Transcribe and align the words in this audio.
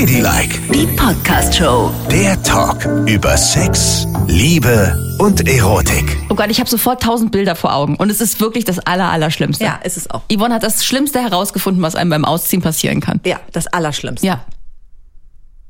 Ladylike, 0.00 0.60
Die 0.74 0.86
Podcast-Show. 0.88 1.90
der 2.10 2.42
Talk 2.42 2.84
über 3.06 3.34
Sex, 3.34 4.06
Liebe 4.26 4.94
und 5.18 5.48
Erotik. 5.48 6.18
Oh 6.28 6.34
Gott, 6.34 6.50
ich 6.50 6.60
habe 6.60 6.68
sofort 6.68 7.02
tausend 7.02 7.32
Bilder 7.32 7.56
vor 7.56 7.72
Augen. 7.74 7.96
Und 7.96 8.10
es 8.10 8.20
ist 8.20 8.38
wirklich 8.38 8.66
das 8.66 8.78
Aller, 8.80 9.10
Allerschlimmste. 9.10 9.64
Ja, 9.64 9.76
ist 9.84 9.96
es 9.96 10.10
auch. 10.10 10.20
Yvonne 10.30 10.52
hat 10.54 10.62
das 10.62 10.84
Schlimmste 10.84 11.22
herausgefunden, 11.22 11.82
was 11.82 11.94
einem 11.94 12.10
beim 12.10 12.26
Ausziehen 12.26 12.60
passieren 12.60 13.00
kann. 13.00 13.22
Ja, 13.24 13.40
das 13.52 13.68
Allerschlimmste. 13.68 14.26
Ja. 14.26 14.44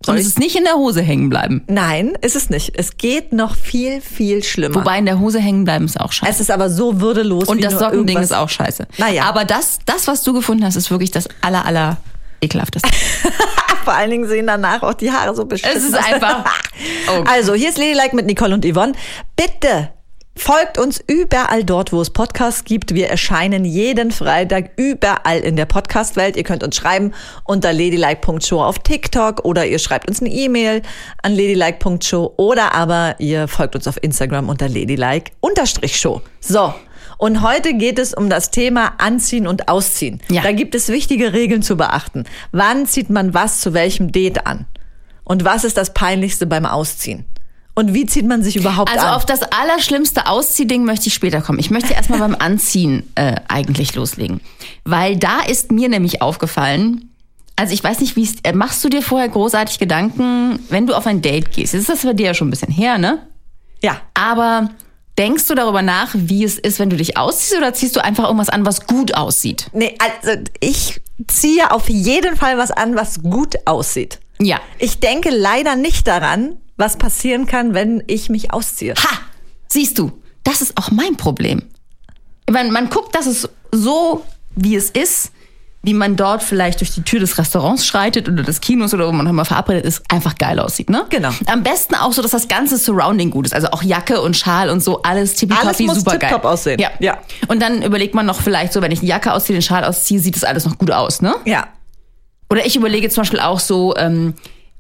Und 0.09 0.17
es 0.19 0.27
ist 0.27 0.41
nicht 0.41 0.57
in 0.57 0.65
der 0.65 0.75
Hose 0.75 1.03
hängen 1.03 1.29
bleiben. 1.29 1.63
Nein, 1.69 2.15
ist 2.21 2.35
es 2.35 2.51
nicht. 2.51 2.73
Es 2.77 2.97
geht 2.97 3.33
noch 3.33 3.55
viel, 3.55 4.01
viel 4.01 4.43
schlimmer. 4.43 4.75
Wobei 4.75 4.99
in 4.99 5.07
der 5.07 5.21
Hose 5.21 5.39
hängen 5.39 5.63
bleiben 5.63 5.85
ist 5.85 6.01
auch 6.01 6.11
scheiße. 6.11 6.33
es 6.33 6.41
ist 6.41 6.51
aber 6.51 6.69
so 6.69 7.01
würdelos. 7.01 7.45
Und 7.47 7.59
wie 7.59 7.63
das 7.63 7.75
Sockending 7.75 8.17
irgendwas- 8.17 8.25
ist 8.33 8.37
auch 8.37 8.49
scheiße. 8.49 8.89
Naja. 8.99 9.23
Aber 9.27 9.45
das, 9.45 9.79
das, 9.87 10.09
was 10.09 10.25
du 10.25 10.33
gefunden 10.33 10.65
hast, 10.65 10.75
ist 10.75 10.91
wirklich 10.91 11.13
das 11.13 11.29
aller, 11.43 11.65
aller 11.65 11.99
ekelhafteste. 12.41 12.89
Vor 13.85 13.93
allen 13.95 14.11
Dingen 14.11 14.29
sehen 14.29 14.47
danach 14.47 14.83
auch 14.83 14.95
die 14.95 15.11
Haare 15.13 15.35
so 15.35 15.45
beschissen 15.45 15.77
Es 15.77 15.85
ist 15.85 15.95
einfach- 15.95 16.45
Oh. 17.09 17.25
Also, 17.27 17.55
hier 17.55 17.69
ist 17.71 17.79
Ladylike 17.79 18.15
mit 18.15 18.27
Nicole 18.27 18.53
und 18.53 18.65
Yvonne. 18.65 18.93
Bitte 19.37 19.91
folgt 20.37 20.77
uns 20.77 21.03
überall 21.07 21.65
dort, 21.65 21.93
wo 21.93 22.01
es 22.03 22.11
Podcasts 22.11 22.65
gibt. 22.65 22.95
Wir 22.95 23.09
erscheinen 23.09 23.65
jeden 23.65 24.11
Freitag 24.11 24.73
überall 24.77 25.39
in 25.39 25.57
der 25.57 25.65
Podcast-Welt. 25.65 26.37
Ihr 26.37 26.43
könnt 26.43 26.63
uns 26.63 26.77
schreiben 26.77 27.15
unter 27.45 27.73
ladylike.show 27.73 28.61
auf 28.63 28.79
TikTok 28.81 29.45
oder 29.45 29.65
ihr 29.67 29.79
schreibt 29.79 30.09
uns 30.09 30.21
eine 30.21 30.29
E-Mail 30.31 30.83
an 31.23 31.33
ladylike.show 31.35 32.35
oder 32.37 32.75
aber 32.75 33.15
ihr 33.19 33.49
folgt 33.49 33.75
uns 33.77 33.89
auf 33.89 33.97
Instagram 34.03 34.49
unter 34.51 34.69
ladylike-show. 34.69 36.21
So. 36.41 36.75
Und 37.19 37.43
heute 37.43 37.75
geht 37.75 37.99
es 37.99 38.15
um 38.15 38.29
das 38.31 38.51
Thema 38.51 38.93
Anziehen 38.99 39.47
und 39.47 39.69
Ausziehen. 39.69 40.21
Ja. 40.31 40.43
Da 40.43 40.53
gibt 40.53 40.75
es 40.75 40.89
wichtige 40.89 41.33
Regeln 41.33 41.63
zu 41.63 41.77
beachten. 41.77 42.25
Wann 42.53 42.87
zieht 42.87 43.11
man 43.11 43.35
was 43.35 43.61
zu 43.61 43.75
welchem 43.75 44.13
Date 44.13 44.47
an? 44.47 44.67
Und 45.25 45.45
was 45.45 45.65
ist 45.65 45.77
das 45.77 45.93
Peinlichste 45.93 46.47
beim 46.47 46.67
Ausziehen? 46.67 47.25
Und 47.75 47.93
wie 47.93 48.07
zieht 48.07 48.27
man 48.27 48.43
sich 48.43 48.57
überhaupt 48.57 48.91
Also 48.91 49.07
an? 49.07 49.15
auf 49.15 49.27
das 49.27 49.41
allerschlimmste 49.43 50.27
Ausziehding 50.29 50.85
möchte 50.85 51.09
ich 51.09 51.15
später 51.15 51.43
kommen. 51.43 51.59
Ich 51.59 51.71
möchte 51.71 51.93
erstmal 51.93 52.21
beim 52.21 52.35
Anziehen 52.39 53.03
äh, 53.17 53.37
eigentlich 53.49 53.95
loslegen. 53.95 54.41
Weil 54.85 55.17
da 55.17 55.41
ist 55.47 55.73
mir 55.73 55.89
nämlich 55.91 56.23
aufgefallen, 56.23 57.11
also 57.55 57.75
ich 57.75 57.83
weiß 57.85 58.01
nicht, 58.01 58.17
wie 58.17 58.23
es, 58.23 58.37
äh, 58.45 58.53
machst 58.55 58.83
du 58.83 58.89
dir 58.89 59.03
vorher 59.03 59.29
großartig 59.29 59.79
Gedanken, 59.79 60.59
wenn 60.71 60.87
du 60.87 60.95
auf 60.95 61.07
ein 61.07 61.21
Date 61.21 61.51
gehst? 61.53 61.75
Jetzt 61.75 61.83
ist 61.83 61.89
das 61.91 62.03
bei 62.03 62.15
dir 62.15 62.27
ja 62.27 62.35
schon 62.35 62.49
ein 62.49 62.51
bisschen 62.51 62.73
her, 62.73 62.97
ne? 62.99 63.27
ja. 63.83 64.01
Aber 64.15 64.71
denkst 65.19 65.47
du 65.47 65.55
darüber 65.55 65.83
nach, 65.83 66.11
wie 66.15 66.45
es 66.45 66.59
ist, 66.59 66.79
wenn 66.79 66.91
du 66.91 66.97
dich 66.97 67.17
ausziehst 67.17 67.57
oder 67.57 67.73
ziehst 67.75 67.97
du 67.97 68.03
einfach 68.03 68.25
irgendwas 68.25 68.49
an, 68.49 68.67
was 68.67 68.87
gut 68.87 69.15
aussieht? 69.15 69.69
Nee, 69.73 69.97
also 69.99 70.41
ich 70.61 71.01
ziehe 71.29 71.71
auf 71.71 71.89
jeden 71.89 72.37
Fall 72.37 72.59
was 72.59 72.71
an, 72.71 72.95
was 72.95 73.23
gut 73.23 73.57
aussieht. 73.65 74.21
Ja. 74.39 74.61
Ich 74.79 75.01
denke 75.01 75.31
leider 75.31 75.77
nicht 75.77 76.07
daran, 76.07 76.59
was 76.77 76.99
passieren 76.99 77.47
kann, 77.47 77.75
wenn 77.75 78.03
ich 78.07 78.29
mich 78.29 78.53
ausziehe. 78.53 78.95
Ha! 78.95 79.19
Siehst 79.69 79.99
du, 79.99 80.13
das 80.45 80.61
ist 80.61 80.77
auch 80.77 80.91
mein 80.91 81.17
Problem. 81.17 81.63
Meine, 82.51 82.71
man 82.71 82.91
guckt, 82.91 83.15
dass 83.15 83.27
es 83.27 83.49
so, 83.73 84.25
wie 84.55 84.77
es 84.77 84.91
ist, 84.91 85.33
wie 85.83 85.95
man 85.95 86.17
dort 86.17 86.43
vielleicht 86.43 86.81
durch 86.81 86.91
die 86.93 87.03
Tür 87.03 87.21
des 87.21 87.39
Restaurants 87.39 87.87
schreitet 87.87 88.29
oder 88.29 88.43
des 88.43 88.61
Kinos 88.61 88.93
oder 88.93 89.07
wo 89.07 89.13
man 89.13 89.25
nochmal 89.25 89.45
verabredet 89.45 89.85
ist, 89.85 90.03
einfach 90.11 90.37
geil 90.37 90.59
aussieht, 90.59 90.91
ne? 90.91 91.05
Genau. 91.11 91.31
Am 91.47 91.63
besten 91.63 91.95
auch 91.95 92.13
so, 92.13 92.23
dass 92.23 92.33
das 92.33 92.49
ganze 92.49 92.77
Surrounding 92.77 93.31
gut 93.31 93.47
ist. 93.47 93.55
Also 93.55 93.69
auch 93.69 93.83
Jacke 93.83 94.21
und 94.21 94.37
Schal 94.37 94.69
und 94.71 94.83
so, 94.83 95.03
alles 95.03 95.35
tippitoppi, 95.35 95.85
muss 95.85 95.99
super 95.99 96.19
geil. 96.19 96.31
tipptopp 96.31 96.45
aussehen. 96.45 96.81
Ja. 96.81 96.91
Ja. 96.99 97.19
Und 97.47 97.63
dann 97.63 97.83
überlegt 97.83 98.15
man 98.15 98.27
noch 98.27 98.41
vielleicht 98.41 98.73
so, 98.73 98.83
wenn 98.83 98.91
ich 98.91 99.01
die 99.01 99.07
Jacke 99.07 99.33
ausziehe, 99.33 99.57
den 99.57 99.63
Schal 99.63 99.85
ausziehe, 99.85 100.19
sieht 100.19 100.35
das 100.35 100.45
alles 100.45 100.65
noch 100.65 100.77
gut 100.77 100.91
aus, 100.91 101.23
ne? 101.23 101.35
Ja. 101.45 101.69
Oder 102.51 102.67
ich 102.67 102.77
überlege 102.77 103.09
zum 103.09 103.23
Beispiel 103.23 103.41
auch 103.41 103.61
so, 103.61 103.97
ähm, 103.97 104.35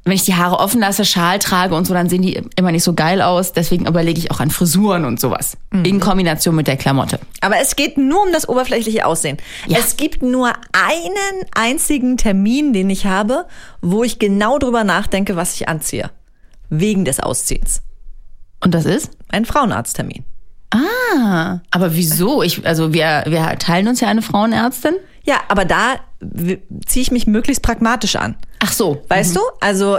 wenn 0.06 0.14
ich 0.14 0.24
die 0.24 0.36
Haare 0.36 0.60
offen 0.60 0.80
lasse, 0.80 1.04
Schal 1.04 1.40
trage 1.40 1.74
und 1.74 1.84
so, 1.84 1.92
dann 1.92 2.08
sehen 2.08 2.22
die 2.22 2.40
immer 2.54 2.70
nicht 2.70 2.84
so 2.84 2.94
geil 2.94 3.20
aus. 3.20 3.52
Deswegen 3.52 3.86
überlege 3.86 4.20
ich 4.20 4.30
auch 4.30 4.38
an 4.38 4.52
Frisuren 4.52 5.04
und 5.04 5.18
sowas. 5.18 5.56
Mhm. 5.72 5.84
In 5.84 6.00
Kombination 6.00 6.54
mit 6.54 6.68
der 6.68 6.76
Klamotte. 6.76 7.18
Aber 7.40 7.56
es 7.60 7.74
geht 7.74 7.98
nur 7.98 8.22
um 8.22 8.32
das 8.32 8.48
oberflächliche 8.48 9.04
Aussehen. 9.04 9.36
Ja. 9.66 9.78
Es 9.78 9.96
gibt 9.96 10.22
nur 10.22 10.52
einen 10.72 11.50
einzigen 11.56 12.16
Termin, 12.16 12.72
den 12.72 12.88
ich 12.88 13.04
habe, 13.04 13.46
wo 13.82 14.04
ich 14.04 14.20
genau 14.20 14.60
drüber 14.60 14.84
nachdenke, 14.84 15.34
was 15.34 15.54
ich 15.56 15.68
anziehe. 15.68 16.10
Wegen 16.70 17.04
des 17.04 17.18
Ausziehens. 17.18 17.82
Und 18.62 18.74
das 18.74 18.84
ist? 18.84 19.10
Ein 19.28 19.44
Frauenarzttermin. 19.44 20.24
Ah, 20.70 21.60
aber 21.72 21.96
wieso? 21.96 22.44
Ich, 22.44 22.64
also 22.64 22.92
wir, 22.92 23.24
wir 23.26 23.58
teilen 23.58 23.88
uns 23.88 24.00
ja 24.00 24.06
eine 24.06 24.22
Frauenärztin. 24.22 24.94
Ja, 25.26 25.40
aber 25.48 25.64
da 25.64 25.96
ziehe 26.86 27.02
ich 27.02 27.10
mich 27.10 27.26
möglichst 27.26 27.62
pragmatisch 27.62 28.16
an. 28.16 28.36
Ach 28.60 28.72
so. 28.72 29.02
Weißt 29.08 29.36
du? 29.36 29.40
Also 29.60 29.98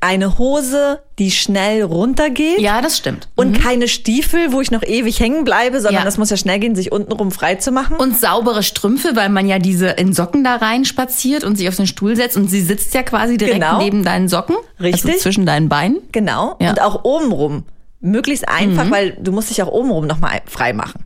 eine 0.00 0.38
Hose, 0.38 1.00
die 1.18 1.32
schnell 1.32 1.82
runtergeht. 1.82 2.60
Ja, 2.60 2.80
das 2.80 2.96
stimmt. 2.96 3.28
Und 3.34 3.60
keine 3.60 3.88
Stiefel, 3.88 4.52
wo 4.52 4.60
ich 4.60 4.70
noch 4.70 4.84
ewig 4.84 5.18
hängen 5.18 5.42
bleibe, 5.42 5.80
sondern 5.80 6.02
Ja. 6.02 6.04
das 6.04 6.18
muss 6.18 6.30
ja 6.30 6.36
schnell 6.36 6.60
gehen, 6.60 6.76
sich 6.76 6.92
untenrum 6.92 7.32
frei 7.32 7.56
zu 7.56 7.72
machen. 7.72 7.96
Und 7.96 8.16
saubere 8.16 8.62
Strümpfe, 8.62 9.16
weil 9.16 9.28
man 9.28 9.48
ja 9.48 9.58
diese 9.58 9.88
in 9.88 10.12
Socken 10.12 10.44
da 10.44 10.54
rein 10.54 10.84
spaziert 10.84 11.42
und 11.42 11.56
sich 11.56 11.68
auf 11.68 11.74
den 11.74 11.88
Stuhl 11.88 12.14
setzt 12.14 12.36
und 12.36 12.48
sie 12.48 12.60
sitzt 12.60 12.94
ja 12.94 13.02
quasi 13.02 13.36
direkt 13.38 13.56
Genau. 13.60 13.78
neben 13.78 14.04
deinen 14.04 14.28
Socken. 14.28 14.54
Richtig. 14.80 15.04
Also 15.10 15.18
zwischen 15.22 15.44
deinen 15.46 15.68
Beinen. 15.68 15.98
genau. 16.12 16.54
Ja. 16.60 16.70
Und 16.70 16.80
auch 16.80 17.02
obenrum. 17.04 17.64
Möglichst 18.00 18.48
einfach, 18.48 18.88
weil 18.92 19.16
du 19.20 19.32
musst 19.32 19.50
dich 19.50 19.60
auch 19.64 19.68
obenrum 19.72 20.06
nochmal 20.06 20.42
frei 20.46 20.72
machen. 20.72 21.04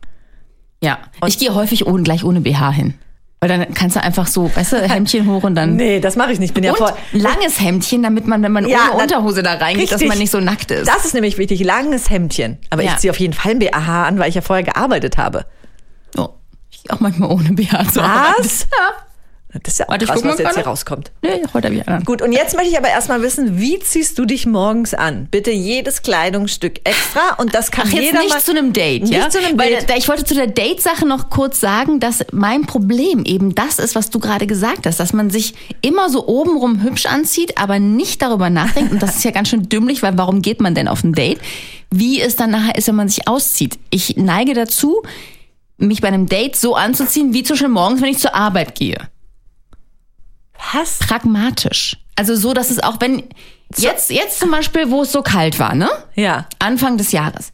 Ja. 0.83 0.99
ich 1.25 1.39
gehe 1.39 1.55
häufig 1.55 1.87
ohne, 1.87 2.03
gleich 2.03 2.23
ohne 2.23 2.41
BH 2.41 2.69
hin. 2.71 2.93
Weil 3.43 3.49
dann 3.49 3.73
kannst 3.73 3.97
du 3.97 4.01
einfach 4.01 4.25
so, 4.25 4.49
weißt 4.55 4.71
du, 4.71 4.77
Hemdchen 4.89 5.27
hoch 5.29 5.43
und 5.43 5.55
dann. 5.55 5.75
Nee, 5.75 5.99
das 5.99 6.15
mache 6.15 6.31
ich 6.31 6.39
nicht. 6.39 6.51
Ich 6.51 6.53
bin 6.53 6.63
ja 6.63 6.71
Und 6.71 6.77
voll. 6.77 6.93
langes 7.11 7.59
Hemdchen, 7.59 8.01
damit 8.01 8.25
man, 8.25 8.41
wenn 8.41 8.53
man 8.53 8.65
Ja, 8.69 8.91
ohne 8.93 9.03
Unterhose 9.03 9.43
da 9.43 9.55
reingeht, 9.55 9.87
dass 9.87 9.95
Richtig. 9.99 10.07
man 10.07 10.17
nicht 10.17 10.31
so 10.31 10.39
nackt 10.39 10.71
ist. 10.71 10.87
Das 10.87 11.03
ist 11.03 11.13
nämlich 11.13 11.37
wichtig. 11.37 11.61
Langes 11.61 12.09
Hemdchen. 12.09 12.57
Aber 12.69 12.83
Ja. 12.83 12.91
ich 12.93 12.97
ziehe 12.99 13.11
auf 13.11 13.19
jeden 13.19 13.33
Fall 13.33 13.51
ein 13.51 13.59
BAH 13.59 14.05
an, 14.07 14.17
weil 14.17 14.29
ich 14.29 14.35
ja 14.35 14.41
vorher 14.41 14.63
gearbeitet 14.63 15.17
habe. 15.17 15.45
oh, 16.17 16.29
ich 16.71 16.89
auch 16.89 17.01
manchmal 17.01 17.31
ohne 17.31 17.51
BH 17.51 17.79
Arbeit. 17.79 17.95
Was? 18.39 18.61
Ja. 18.71 19.03
Das 19.61 19.73
ist 19.73 19.79
ja 19.79 19.85
auch 19.85 19.89
Warte, 19.91 20.05
krass, 20.05 20.23
was 20.23 20.39
jetzt 20.39 20.55
hier 20.55 20.65
rauskommt. 20.65 21.11
Nee, 21.21 21.43
heute 21.53 21.67
habe 21.67 21.75
ich 21.75 21.87
einen. 21.87 22.03
Gut, 22.05 22.23
und 22.23 22.31
jetzt 22.31 22.55
möchte 22.55 22.71
ich 22.71 22.77
aber 22.77 22.89
erstmal 22.89 23.21
wissen, 23.21 23.59
wie 23.59 23.79
ziehst 23.79 24.17
du 24.17 24.25
dich 24.25 24.47
morgens 24.47 24.95
an? 24.95 25.27
Bitte 25.29 25.51
jedes 25.51 26.01
Kleidungsstück 26.01 26.79
extra 26.83 27.35
und 27.37 27.53
das 27.53 27.69
kann 27.69 27.85
Ach, 27.87 27.93
jetzt 27.93 28.03
jeder 28.03 28.19
nicht 28.19 28.33
mal 28.33 28.41
zu 28.41 28.51
einem 28.51 28.73
Date, 28.73 29.03
nicht 29.03 29.13
ja? 29.13 29.29
zu 29.29 29.37
einem 29.37 29.59
Weil 29.59 29.75
Date. 29.75 29.89
da, 29.89 29.95
ich 29.95 30.07
wollte 30.07 30.25
zu 30.25 30.33
der 30.33 30.47
Date-Sache 30.47 31.07
noch 31.07 31.29
kurz 31.29 31.59
sagen, 31.59 31.99
dass 31.99 32.25
mein 32.31 32.65
Problem 32.65 33.23
eben 33.25 33.53
das 33.53 33.77
ist, 33.77 33.95
was 33.95 34.09
du 34.09 34.19
gerade 34.19 34.47
gesagt 34.47 34.87
hast, 34.87 34.99
dass 34.99 35.13
man 35.13 35.29
sich 35.29 35.53
immer 35.81 36.09
so 36.09 36.27
obenrum 36.27 36.81
hübsch 36.81 37.05
anzieht, 37.05 37.57
aber 37.59 37.77
nicht 37.79 38.21
darüber 38.21 38.49
nachdenkt. 38.49 38.91
Und 38.91 39.03
das 39.03 39.17
ist 39.17 39.23
ja 39.23 39.31
ganz 39.31 39.49
schön 39.49 39.69
dümmlich, 39.69 40.01
weil 40.01 40.17
warum 40.17 40.41
geht 40.41 40.61
man 40.61 40.73
denn 40.73 40.87
auf 40.87 41.03
ein 41.03 41.13
Date? 41.13 41.39
Wie 41.91 42.19
es 42.19 42.35
dann 42.35 42.49
nachher 42.49 42.75
ist, 42.75 42.87
wenn 42.87 42.95
man 42.95 43.07
sich 43.09 43.27
auszieht. 43.27 43.77
Ich 43.91 44.17
neige 44.17 44.55
dazu, 44.55 45.03
mich 45.77 46.01
bei 46.01 46.07
einem 46.07 46.27
Date 46.27 46.55
so 46.55 46.75
anzuziehen, 46.75 47.33
wie 47.33 47.43
zum 47.43 47.53
Beispiel 47.53 47.69
morgens, 47.69 48.01
wenn 48.01 48.09
ich 48.09 48.17
zur 48.17 48.33
Arbeit 48.33 48.75
gehe. 48.75 48.97
Was? 50.71 50.99
Pragmatisch. 50.99 51.97
Also 52.15 52.35
so, 52.35 52.53
dass 52.53 52.69
es 52.69 52.79
auch, 52.79 52.97
wenn 52.99 53.23
jetzt, 53.77 54.11
jetzt 54.11 54.39
zum 54.39 54.51
Beispiel, 54.51 54.89
wo 54.91 55.01
es 55.01 55.11
so 55.11 55.21
kalt 55.21 55.59
war, 55.59 55.75
ne? 55.75 55.89
Ja. 56.15 56.47
Anfang 56.59 56.97
des 56.97 57.11
Jahres. 57.11 57.51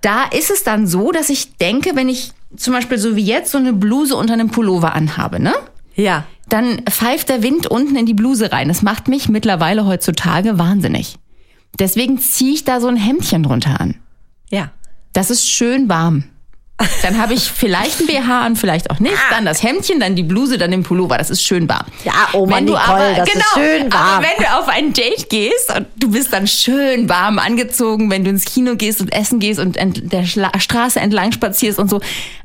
Da 0.00 0.24
ist 0.24 0.50
es 0.50 0.64
dann 0.64 0.86
so, 0.86 1.12
dass 1.12 1.30
ich 1.30 1.56
denke, 1.56 1.94
wenn 1.94 2.08
ich 2.08 2.32
zum 2.56 2.74
Beispiel 2.74 2.98
so 2.98 3.16
wie 3.16 3.24
jetzt 3.24 3.50
so 3.52 3.58
eine 3.58 3.72
Bluse 3.72 4.16
unter 4.16 4.34
einem 4.34 4.50
Pullover 4.50 4.94
anhabe, 4.94 5.40
ne? 5.40 5.54
Ja. 5.94 6.24
Dann 6.48 6.82
pfeift 6.90 7.28
der 7.30 7.42
Wind 7.42 7.66
unten 7.66 7.96
in 7.96 8.04
die 8.04 8.14
Bluse 8.14 8.52
rein. 8.52 8.68
Das 8.68 8.82
macht 8.82 9.08
mich 9.08 9.28
mittlerweile 9.28 9.86
heutzutage 9.86 10.58
wahnsinnig. 10.58 11.16
Deswegen 11.78 12.18
ziehe 12.18 12.52
ich 12.52 12.64
da 12.64 12.80
so 12.80 12.88
ein 12.88 12.96
Hemdchen 12.96 13.42
drunter 13.42 13.80
an. 13.80 13.94
Ja. 14.50 14.70
Das 15.14 15.30
ist 15.30 15.48
schön 15.48 15.88
warm. 15.88 16.24
Dann 17.02 17.18
habe 17.18 17.34
ich 17.34 17.50
vielleicht 17.50 18.00
ein 18.00 18.06
BH 18.06 18.40
an, 18.46 18.56
vielleicht 18.56 18.90
auch 18.90 19.00
nicht. 19.00 19.16
Dann 19.30 19.44
das 19.44 19.62
Hemdchen, 19.62 20.00
dann 20.00 20.16
die 20.16 20.22
Bluse, 20.22 20.58
dann 20.58 20.70
den 20.70 20.82
Pullover. 20.82 21.18
Das 21.18 21.30
ist 21.30 21.42
schön 21.42 21.68
warm. 21.68 21.86
Ja, 22.04 22.12
oh 22.32 22.46
Mann, 22.46 22.58
wenn 22.58 22.66
du 22.66 22.72
Nicole, 22.74 22.92
aber, 22.92 23.14
das 23.14 23.28
ist 23.28 23.32
genau, 23.32 23.44
schön 23.54 23.92
warm. 23.92 24.02
Aber 24.02 24.24
wenn 24.24 24.44
du 24.44 24.58
auf 24.58 24.68
ein 24.68 24.92
Date 24.92 25.28
gehst 25.28 25.74
und 25.76 25.86
du 25.96 26.10
bist 26.10 26.32
dann 26.32 26.46
schön 26.46 27.08
warm 27.08 27.38
angezogen, 27.38 28.10
wenn 28.10 28.24
du 28.24 28.30
ins 28.30 28.44
Kino 28.44 28.76
gehst 28.76 29.00
und 29.00 29.12
essen 29.12 29.38
gehst 29.38 29.60
und 29.60 29.76
der 29.78 30.24
Schla 30.24 30.50
Straße 30.58 31.00
entlang 31.00 31.32
spazierst 31.32 31.78
und 31.78 31.90
so. 31.90 32.00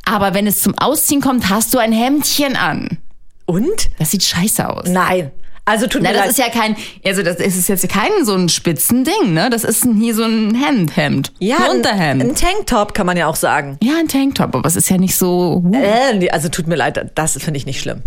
Aber 0.06 0.34
wenn 0.34 0.48
es 0.48 0.62
zum 0.62 0.78
Ausziehen 0.78 1.22
kommt, 1.22 1.50
hast 1.50 1.74
du 1.74 1.78
ein 1.78 1.92
Hemdchen 1.92 2.56
an. 2.56 2.98
Und? 3.46 3.90
Das 3.98 4.12
sieht 4.12 4.24
scheiße 4.24 4.70
aus. 4.70 4.88
Nein. 4.90 5.32
Also 5.68 5.86
tut 5.88 6.02
Na, 6.02 6.10
mir 6.10 6.14
das 6.16 6.22
leid. 6.28 6.32
ist 6.32 6.38
ja 6.40 6.50
kein, 6.50 6.76
also 7.06 7.24
das 7.24 7.38
ist 7.38 7.68
jetzt 7.68 7.90
kein 7.90 8.24
so 8.24 8.34
ein 8.36 8.48
Spitzending, 8.48 9.34
ne? 9.34 9.50
Das 9.50 9.64
ist 9.66 9.84
ein- 9.84 9.98
hier 10.00 10.16
so 10.16 10.24
ein 10.24 10.56
Hemd, 10.56 10.96
Hemd. 10.96 11.34
ja, 11.40 11.58
ein 11.58 11.78
Unterhemd. 11.78 12.24
ein 12.24 12.36
Tanktop 12.36 12.94
kann 12.94 13.06
man 13.06 13.18
ja 13.18 13.28
auch 13.28 13.36
sagen. 13.36 13.78
ja, 13.84 13.94
ein 14.00 14.08
Tanktop, 14.08 14.56
aber 14.56 14.66
es 14.66 14.78
ist 14.78 14.90
ja 14.90 14.98
nicht 14.98 15.16
so. 15.18 15.62
uh. 15.66 15.74
Äh, 15.74 16.30
also 16.30 16.48
tut 16.48 16.68
mir 16.68 16.76
leid, 16.78 17.12
das 17.16 17.34
finde 17.34 17.58
ich 17.58 17.66
nicht 17.66 17.82
schlimm. 17.82 18.04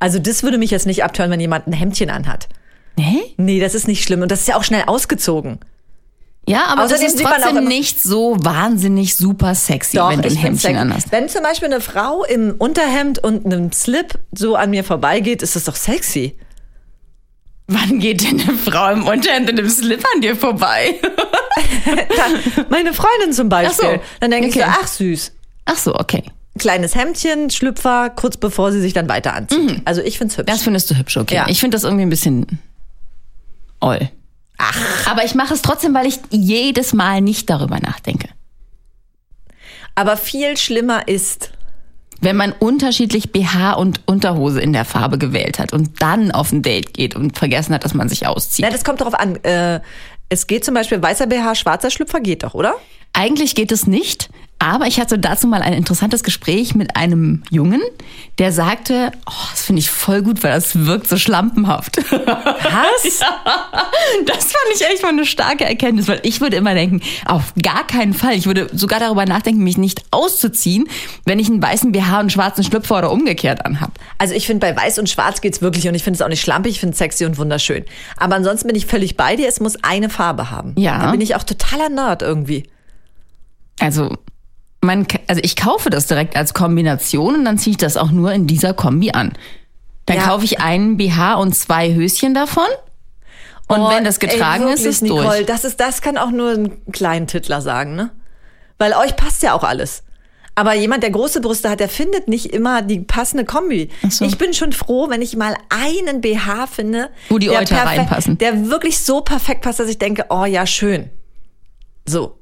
Also 0.00 0.18
das 0.18 0.42
würde 0.42 0.58
mich 0.58 0.72
jetzt 0.72 0.86
nicht 0.86 1.04
abtören, 1.04 1.30
wenn 1.30 1.38
jemand 1.40 1.66
ein 1.68 1.72
Hemdchen 1.72 2.10
anhat. 2.10 2.48
Nee? 2.96 3.22
Nee, 3.36 3.60
das 3.60 3.74
ist 3.74 3.86
nicht 3.88 4.02
schlimm. 4.04 4.20
Und 4.22 4.30
das 4.32 4.40
ist 4.40 4.48
ja 4.48 4.56
auch 4.56 4.64
schnell 4.64 4.82
ausgezogen. 4.86 5.60
Ja, 6.46 6.64
aber 6.66 6.82
Außerdem 6.84 7.04
das 7.04 7.12
ist 7.12 7.18
sieht 7.18 7.28
man 7.28 7.42
auch 7.42 7.46
trotzdem 7.46 7.64
nicht 7.68 8.02
so 8.02 8.36
wahnsinnig 8.40 9.16
super 9.16 9.54
sexy, 9.54 9.96
Doch, 9.96 10.10
wenn 10.10 10.20
du 10.20 10.28
ein 10.28 10.36
Hemdchen 10.36 10.76
anhast. 10.76 11.10
Wenn 11.10 11.28
zum 11.28 11.42
Beispiel 11.42 11.66
eine 11.72 11.80
Frau 11.80 12.22
im 12.24 12.54
Unterhemd 12.58 13.18
und 13.20 13.46
einem 13.46 13.72
Slip 13.72 14.18
so 14.36 14.56
an 14.56 14.70
mir 14.70 14.84
vorbeigeht, 14.84 15.42
ist 15.42 15.56
das 15.56 15.64
doch 15.64 15.76
sexy. 15.76 16.34
Wann 17.66 17.98
geht 17.98 18.22
denn 18.22 18.40
eine 18.40 18.52
Frau 18.58 18.92
im 18.92 19.06
Unterhemd 19.06 19.50
und 19.50 19.58
im 19.58 19.68
Slip 19.70 20.04
an 20.14 20.20
dir 20.20 20.36
vorbei? 20.36 21.00
Dann, 21.86 22.66
meine 22.68 22.92
Freundin 22.92 23.32
zum 23.32 23.48
Beispiel. 23.48 23.88
Ach 23.90 23.96
so. 23.96 24.02
Dann 24.20 24.30
denke 24.30 24.48
ich 24.48 24.54
so, 24.54 24.60
Okay. 24.60 24.70
ach 24.82 24.86
süß. 24.86 25.32
Ach 25.64 25.76
so, 25.76 25.94
okay. 25.94 26.22
Kleines 26.58 26.94
Hemdchen, 26.94 27.48
Schlüpfer, 27.50 28.10
kurz 28.10 28.36
bevor 28.36 28.70
sie 28.70 28.80
sich 28.80 28.92
dann 28.92 29.08
weiter 29.08 29.34
anzieht. 29.34 29.80
Also 29.86 30.02
ich 30.02 30.18
find's 30.18 30.36
hübsch. 30.36 30.50
Das 30.52 30.62
findest 30.62 30.90
du 30.90 30.96
hübsch, 30.96 31.16
okay. 31.16 31.34
Ja. 31.36 31.46
Ich 31.48 31.58
finde 31.60 31.74
das 31.74 31.84
irgendwie 31.84 32.02
ein 32.04 32.10
bisschen 32.10 32.60
oll. 33.80 34.10
Ach. 34.58 34.78
Aber 35.10 35.24
ich 35.24 35.34
mache 35.34 35.54
es 35.54 35.62
trotzdem, 35.62 35.94
weil 35.94 36.06
ich 36.06 36.20
jedes 36.30 36.92
Mal 36.92 37.22
nicht 37.22 37.48
darüber 37.50 37.80
nachdenke. 37.80 38.28
Aber 39.96 40.16
viel 40.16 40.56
schlimmer 40.56 41.08
ist, 41.08 41.50
Wenn 42.20 42.36
man 42.36 42.52
unterschiedlich 42.52 43.32
BH 43.32 43.74
und 43.74 44.00
Unterhose 44.06 44.60
in 44.60 44.72
der 44.72 44.84
Farbe 44.84 45.18
gewählt 45.18 45.58
hat 45.58 45.72
und 45.72 46.00
dann 46.00 46.30
auf 46.30 46.52
ein 46.52 46.62
Date 46.62 46.94
geht 46.94 47.14
und 47.14 47.38
vergessen 47.38 47.74
hat, 47.74 47.84
dass 47.84 47.94
man 47.94 48.08
sich 48.08 48.26
auszieht. 48.26 48.64
na, 48.64 48.70
das 48.70 48.84
kommt 48.84 49.00
darauf 49.00 49.14
an. 49.14 49.36
Äh, 49.42 49.80
es 50.28 50.46
geht 50.46 50.64
zum 50.64 50.74
Beispiel 50.74 51.02
weißer 51.02 51.26
BH, 51.26 51.54
schwarzer 51.54 51.90
Schlüpfer 51.90 52.20
geht 52.20 52.42
doch, 52.42 52.54
oder? 52.54 52.74
Eigentlich 53.12 53.54
geht 53.54 53.70
es 53.70 53.86
nicht, 53.86 54.30
aber 54.64 54.86
ich 54.86 54.98
hatte 54.98 55.18
dazu 55.18 55.46
mal 55.46 55.60
ein 55.60 55.74
interessantes 55.74 56.22
Gespräch 56.22 56.74
mit 56.74 56.96
einem 56.96 57.42
Jungen, 57.50 57.82
der 58.38 58.50
sagte, 58.50 59.12
oh, 59.26 59.48
das 59.50 59.62
finde 59.66 59.80
ich 59.80 59.90
voll 59.90 60.22
gut, 60.22 60.42
weil 60.42 60.52
das 60.52 60.86
wirkt 60.86 61.06
so 61.06 61.18
schlampenhaft. 61.18 61.98
Was? 61.98 63.20
Das 64.26 64.44
fand 64.44 64.64
ich 64.74 64.86
echt 64.86 65.02
mal 65.02 65.10
eine 65.10 65.26
starke 65.26 65.64
Erkenntnis, 65.64 66.08
weil 66.08 66.20
ich 66.22 66.40
würde 66.40 66.56
immer 66.56 66.74
denken, 66.74 67.00
auf 67.26 67.52
gar 67.62 67.86
keinen 67.86 68.14
Fall. 68.14 68.34
Ich 68.34 68.46
würde 68.46 68.68
sogar 68.72 69.00
darüber 69.00 69.24
nachdenken, 69.26 69.62
mich 69.62 69.76
nicht 69.76 70.04
auszuziehen, 70.10 70.88
wenn 71.24 71.38
ich 71.38 71.48
einen 71.48 71.62
weißen 71.62 71.92
BH 71.92 72.12
und 72.12 72.20
einen 72.20 72.30
schwarzen 72.30 72.64
Schlüpfer 72.64 72.98
oder 72.98 73.10
umgekehrt 73.10 73.64
anhab. 73.64 73.92
Also 74.18 74.34
ich 74.34 74.46
finde, 74.46 74.66
bei 74.66 74.76
Weiß 74.76 74.98
und 74.98 75.08
Schwarz 75.08 75.40
geht's 75.40 75.62
wirklich 75.62 75.88
und 75.88 75.94
ich 75.94 76.04
finde 76.04 76.16
es 76.16 76.22
auch 76.22 76.28
nicht 76.28 76.40
schlampig, 76.40 76.72
ich 76.72 76.80
finde 76.80 76.92
es 76.92 76.98
sexy 76.98 77.24
und 77.24 77.38
wunderschön. 77.38 77.84
Aber 78.16 78.36
ansonsten 78.36 78.68
bin 78.68 78.76
ich 78.76 78.86
völlig 78.86 79.16
bei 79.16 79.36
dir, 79.36 79.48
es 79.48 79.60
muss 79.60 79.76
eine 79.82 80.10
Farbe 80.10 80.50
haben. 80.50 80.74
Ja. 80.76 80.98
Da 80.98 81.10
bin 81.10 81.20
ich 81.20 81.34
auch 81.34 81.42
totaler 81.42 81.88
Nerd 81.88 82.22
irgendwie. 82.22 82.64
Also, 83.80 84.16
man, 84.84 85.06
also 85.26 85.40
ich 85.44 85.56
kaufe 85.56 85.90
das 85.90 86.06
direkt 86.06 86.36
als 86.36 86.54
Kombination 86.54 87.34
und 87.34 87.44
dann 87.44 87.58
ziehe 87.58 87.72
ich 87.72 87.76
das 87.78 87.96
auch 87.96 88.10
nur 88.10 88.32
in 88.32 88.46
dieser 88.46 88.74
Kombi 88.74 89.10
an. 89.12 89.32
Dann 90.06 90.18
Ja. 90.18 90.24
kaufe 90.24 90.44
ich 90.44 90.60
einen 90.60 90.96
BH 90.96 91.34
und 91.34 91.54
zwei 91.54 91.94
Höschen 91.94 92.34
davon. 92.34 92.66
Und 93.66 93.80
Oh, 93.80 93.90
wenn 93.90 94.04
das 94.04 94.18
getragen 94.20 94.68
ey, 94.68 94.74
ist, 94.74 94.80
wirklich, 94.80 94.88
ist 94.96 95.02
Nicole, 95.02 95.22
durch. 95.26 95.46
Das, 95.46 95.64
ist, 95.64 95.80
das 95.80 96.02
kann 96.02 96.18
auch 96.18 96.30
nur 96.30 96.50
ein 96.52 96.92
kleinen 96.92 97.26
Titler 97.26 97.62
sagen, 97.62 97.94
ne? 97.94 98.10
Weil 98.78 98.92
euch 98.92 99.16
passt 99.16 99.42
ja 99.42 99.54
auch 99.54 99.64
alles. 99.64 100.02
Aber 100.56 100.74
jemand, 100.74 101.02
der 101.02 101.10
große 101.10 101.40
Brüste 101.40 101.68
hat, 101.70 101.80
der 101.80 101.88
findet 101.88 102.28
nicht 102.28 102.46
immer 102.52 102.82
die 102.82 103.00
passende 103.00 103.44
Kombi. 103.44 103.88
so. 104.08 104.24
Ich 104.24 104.38
bin 104.38 104.52
schon 104.54 104.72
froh, 104.72 105.08
wenn 105.08 105.20
ich 105.22 105.34
mal 105.36 105.56
einen 105.70 106.20
BH 106.20 106.66
finde, 106.68 107.08
Wo 107.28 107.38
die 107.38 107.50
Euter 107.50 107.76
reinpassen. 107.84 108.38
Der 108.38 108.68
wirklich 108.68 108.98
so 109.00 109.22
perfekt 109.22 109.62
passt, 109.62 109.80
dass 109.80 109.88
ich 109.88 109.98
denke, 109.98 110.26
oh 110.28 110.44
ja, 110.44 110.66
schön. 110.66 111.10
So. 112.06 112.38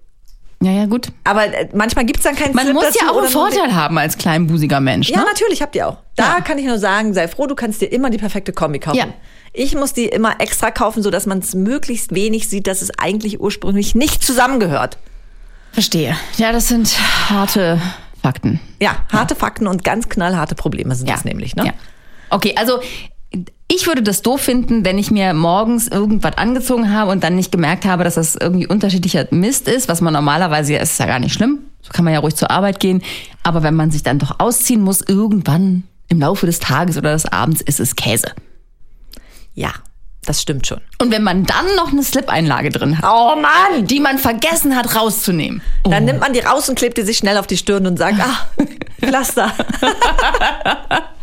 Ja, 0.62 0.70
ja, 0.70 0.86
gut. 0.86 1.08
Aber 1.24 1.44
äh, 1.46 1.68
manchmal 1.74 2.04
gibt's 2.04 2.22
dann 2.22 2.36
keinen 2.36 2.54
Man 2.54 2.64
Slip 2.66 2.74
muss 2.74 2.94
ja 2.94 3.10
auch 3.10 3.18
einen 3.18 3.28
Vorteil 3.28 3.74
haben 3.74 3.98
als 3.98 4.16
kleinbusiger 4.16 4.80
Mensch. 4.80 5.08
Ja, 5.10 5.18
ne? 5.18 5.24
natürlich 5.26 5.60
habt 5.60 5.74
ihr 5.74 5.88
auch. 5.88 5.96
Da 6.16 6.36
Ja. 6.36 6.40
kann 6.40 6.56
ich 6.58 6.66
nur 6.66 6.78
sagen, 6.78 7.14
sei 7.14 7.26
froh, 7.28 7.46
du 7.46 7.54
kannst 7.54 7.80
dir 7.80 7.86
immer 7.86 8.10
die 8.10 8.18
perfekte 8.18 8.52
Kombi 8.52 8.78
kaufen. 8.78 8.96
Ja. 8.98 9.06
Ich 9.52 9.74
muss 9.74 9.92
die 9.92 10.04
immer 10.06 10.40
extra 10.40 10.70
kaufen, 10.70 11.02
sodass 11.02 11.26
man 11.26 11.38
es 11.40 11.54
möglichst 11.54 12.14
wenig 12.14 12.48
sieht, 12.48 12.66
dass 12.66 12.80
es 12.80 12.90
eigentlich 12.98 13.40
ursprünglich 13.40 13.94
nicht 13.94 14.22
zusammengehört. 14.22 14.98
Verstehe. 15.72 16.16
Ja, 16.36 16.52
das 16.52 16.68
sind 16.68 16.96
harte 17.28 17.80
Fakten. 18.22 18.60
Ja, 18.80 18.96
harte 19.12 19.34
Fakten 19.34 19.66
und 19.66 19.82
ganz 19.84 20.08
knallharte 20.08 20.54
Probleme 20.54 20.94
sind 20.94 21.08
das 21.10 21.24
nämlich, 21.24 21.56
ne? 21.56 21.66
Ja. 21.66 21.72
Okay, 22.30 22.54
also 22.56 22.80
ich 23.68 23.86
würde 23.86 24.02
das 24.02 24.20
doof 24.22 24.40
finden, 24.42 24.84
wenn 24.84 24.98
ich 24.98 25.10
mir 25.10 25.32
morgens 25.32 25.88
irgendwas 25.88 26.36
angezogen 26.36 26.92
habe 26.92 27.10
und 27.10 27.24
dann 27.24 27.36
nicht 27.36 27.50
gemerkt 27.52 27.84
habe, 27.86 28.04
dass 28.04 28.16
das 28.16 28.34
irgendwie 28.36 28.66
unterschiedlicher 28.66 29.26
Mist 29.30 29.66
ist, 29.66 29.88
was 29.88 30.00
man 30.02 30.12
normalerweise, 30.12 30.74
ja, 30.74 30.80
ist 30.80 30.98
ja 30.98 31.06
gar 31.06 31.18
nicht 31.18 31.32
schlimm. 31.32 31.60
So 31.80 31.90
kann 31.92 32.04
man 32.04 32.12
ja 32.14 32.20
ruhig 32.20 32.36
zur 32.36 32.50
Arbeit 32.50 32.80
gehen. 32.80 33.02
Aber 33.42 33.62
wenn 33.62 33.74
man 33.74 33.90
sich 33.90 34.02
dann 34.02 34.18
doch 34.18 34.38
ausziehen 34.40 34.82
muss, 34.82 35.00
irgendwann 35.00 35.84
im 36.08 36.20
Laufe 36.20 36.44
des 36.46 36.60
Tages 36.60 36.98
oder 36.98 37.12
des 37.12 37.24
Abends 37.26 37.62
ist 37.62 37.80
es 37.80 37.96
Käse. 37.96 38.32
Ja, 39.54 39.72
das 40.24 40.40
stimmt 40.42 40.66
schon. 40.66 40.80
Und 41.00 41.10
wenn 41.10 41.22
man 41.22 41.44
dann 41.44 41.74
noch 41.76 41.90
eine 41.92 42.02
Slip-Einlage 42.02 42.70
drin 42.70 42.98
hat, 42.98 43.04
Oh 43.10 43.34
Mann! 43.36 43.86
die 43.86 44.00
man 44.00 44.18
vergessen 44.18 44.76
hat 44.76 44.94
rauszunehmen. 44.94 45.62
Dann 45.84 46.04
nimmt 46.04 46.20
man 46.20 46.32
die 46.34 46.40
raus 46.40 46.68
und 46.68 46.76
klebt 46.76 46.98
die 46.98 47.02
sich 47.02 47.16
schnell 47.16 47.38
auf 47.38 47.46
die 47.46 47.56
Stirn 47.56 47.86
und 47.86 47.96
sagt, 47.98 48.20
ah, 48.20 48.46
Pflaster. 49.00 49.50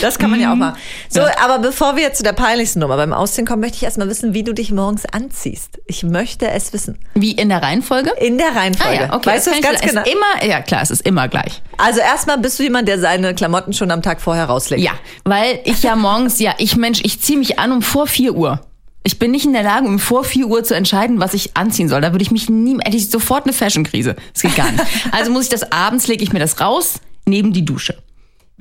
Das 0.00 0.18
kann 0.18 0.30
man 0.30 0.40
ja 0.40 0.52
auch 0.52 0.56
machen. 0.56 0.78
So, 1.08 1.20
aber 1.20 1.58
bevor 1.58 1.96
wir 1.96 2.02
jetzt 2.02 2.18
zu 2.18 2.22
der 2.22 2.32
peinlichsten 2.32 2.80
Nummer 2.80 2.96
beim 2.96 3.12
Ausziehen 3.12 3.46
kommen, 3.46 3.60
möchte 3.60 3.76
ich 3.76 3.82
erstmal 3.82 4.08
wissen, 4.08 4.34
wie 4.34 4.42
du 4.42 4.52
dich 4.52 4.72
morgens 4.72 5.04
anziehst. 5.06 5.80
Ich 5.86 6.02
möchte 6.02 6.48
es 6.50 6.72
wissen. 6.72 6.98
Wie 7.14 7.32
in 7.32 7.48
der 7.48 7.62
Reihenfolge? 7.62 8.10
In 8.20 8.38
der 8.38 8.54
Reihenfolge. 8.54 9.00
Ah 9.00 9.06
ja, 9.08 9.14
okay. 9.14 9.30
weißt 9.30 9.46
du 9.46 9.50
das 9.50 9.60
ganz 9.60 9.80
genau? 9.80 10.02
Immer, 10.02 10.44
ja 10.48 10.60
klar, 10.62 10.82
es 10.82 10.90
ist 10.90 11.02
immer 11.02 11.28
gleich. 11.28 11.62
Also 11.76 12.00
erstmal 12.00 12.38
bist 12.38 12.58
du 12.58 12.62
jemand, 12.62 12.88
der 12.88 12.98
seine 12.98 13.34
Klamotten 13.34 13.72
schon 13.72 13.90
am 13.90 14.02
Tag 14.02 14.20
vorher 14.20 14.46
rauslegt. 14.46 14.82
Ja, 14.82 14.92
weil 15.24 15.60
ich 15.64 15.82
ja 15.82 15.96
morgens, 15.96 16.38
ja, 16.38 16.54
ich 16.58 16.76
Mensch, 16.76 17.00
ich 17.04 17.20
ziehe 17.20 17.38
mich 17.38 17.58
an 17.58 17.72
um 17.72 17.82
vor 17.82 18.06
4 18.06 18.34
Uhr. 18.34 18.60
Ich 19.04 19.18
bin 19.18 19.32
nicht 19.32 19.44
in 19.44 19.52
der 19.52 19.64
Lage, 19.64 19.86
um 19.86 19.98
vor 19.98 20.22
4 20.22 20.46
Uhr 20.46 20.62
zu 20.62 20.74
entscheiden, 20.74 21.18
was 21.18 21.34
ich 21.34 21.56
anziehen 21.56 21.88
soll. 21.88 22.00
Da 22.00 22.12
würde 22.12 22.22
ich 22.22 22.30
mich 22.30 22.48
nie, 22.48 22.78
hätte 22.84 22.96
ich 22.96 23.10
sofort 23.10 23.44
eine 23.44 23.52
Fashion-Krise. 23.52 24.14
Das 24.32 24.42
geht 24.42 24.54
gar 24.56 24.70
nicht. 24.70 24.84
Also 25.10 25.30
muss 25.32 25.44
ich 25.44 25.48
das 25.48 25.72
abends, 25.72 26.06
lege 26.06 26.22
ich 26.22 26.32
mir 26.32 26.38
das 26.38 26.60
raus, 26.60 27.00
neben 27.26 27.52
die 27.52 27.64
Dusche. 27.64 27.96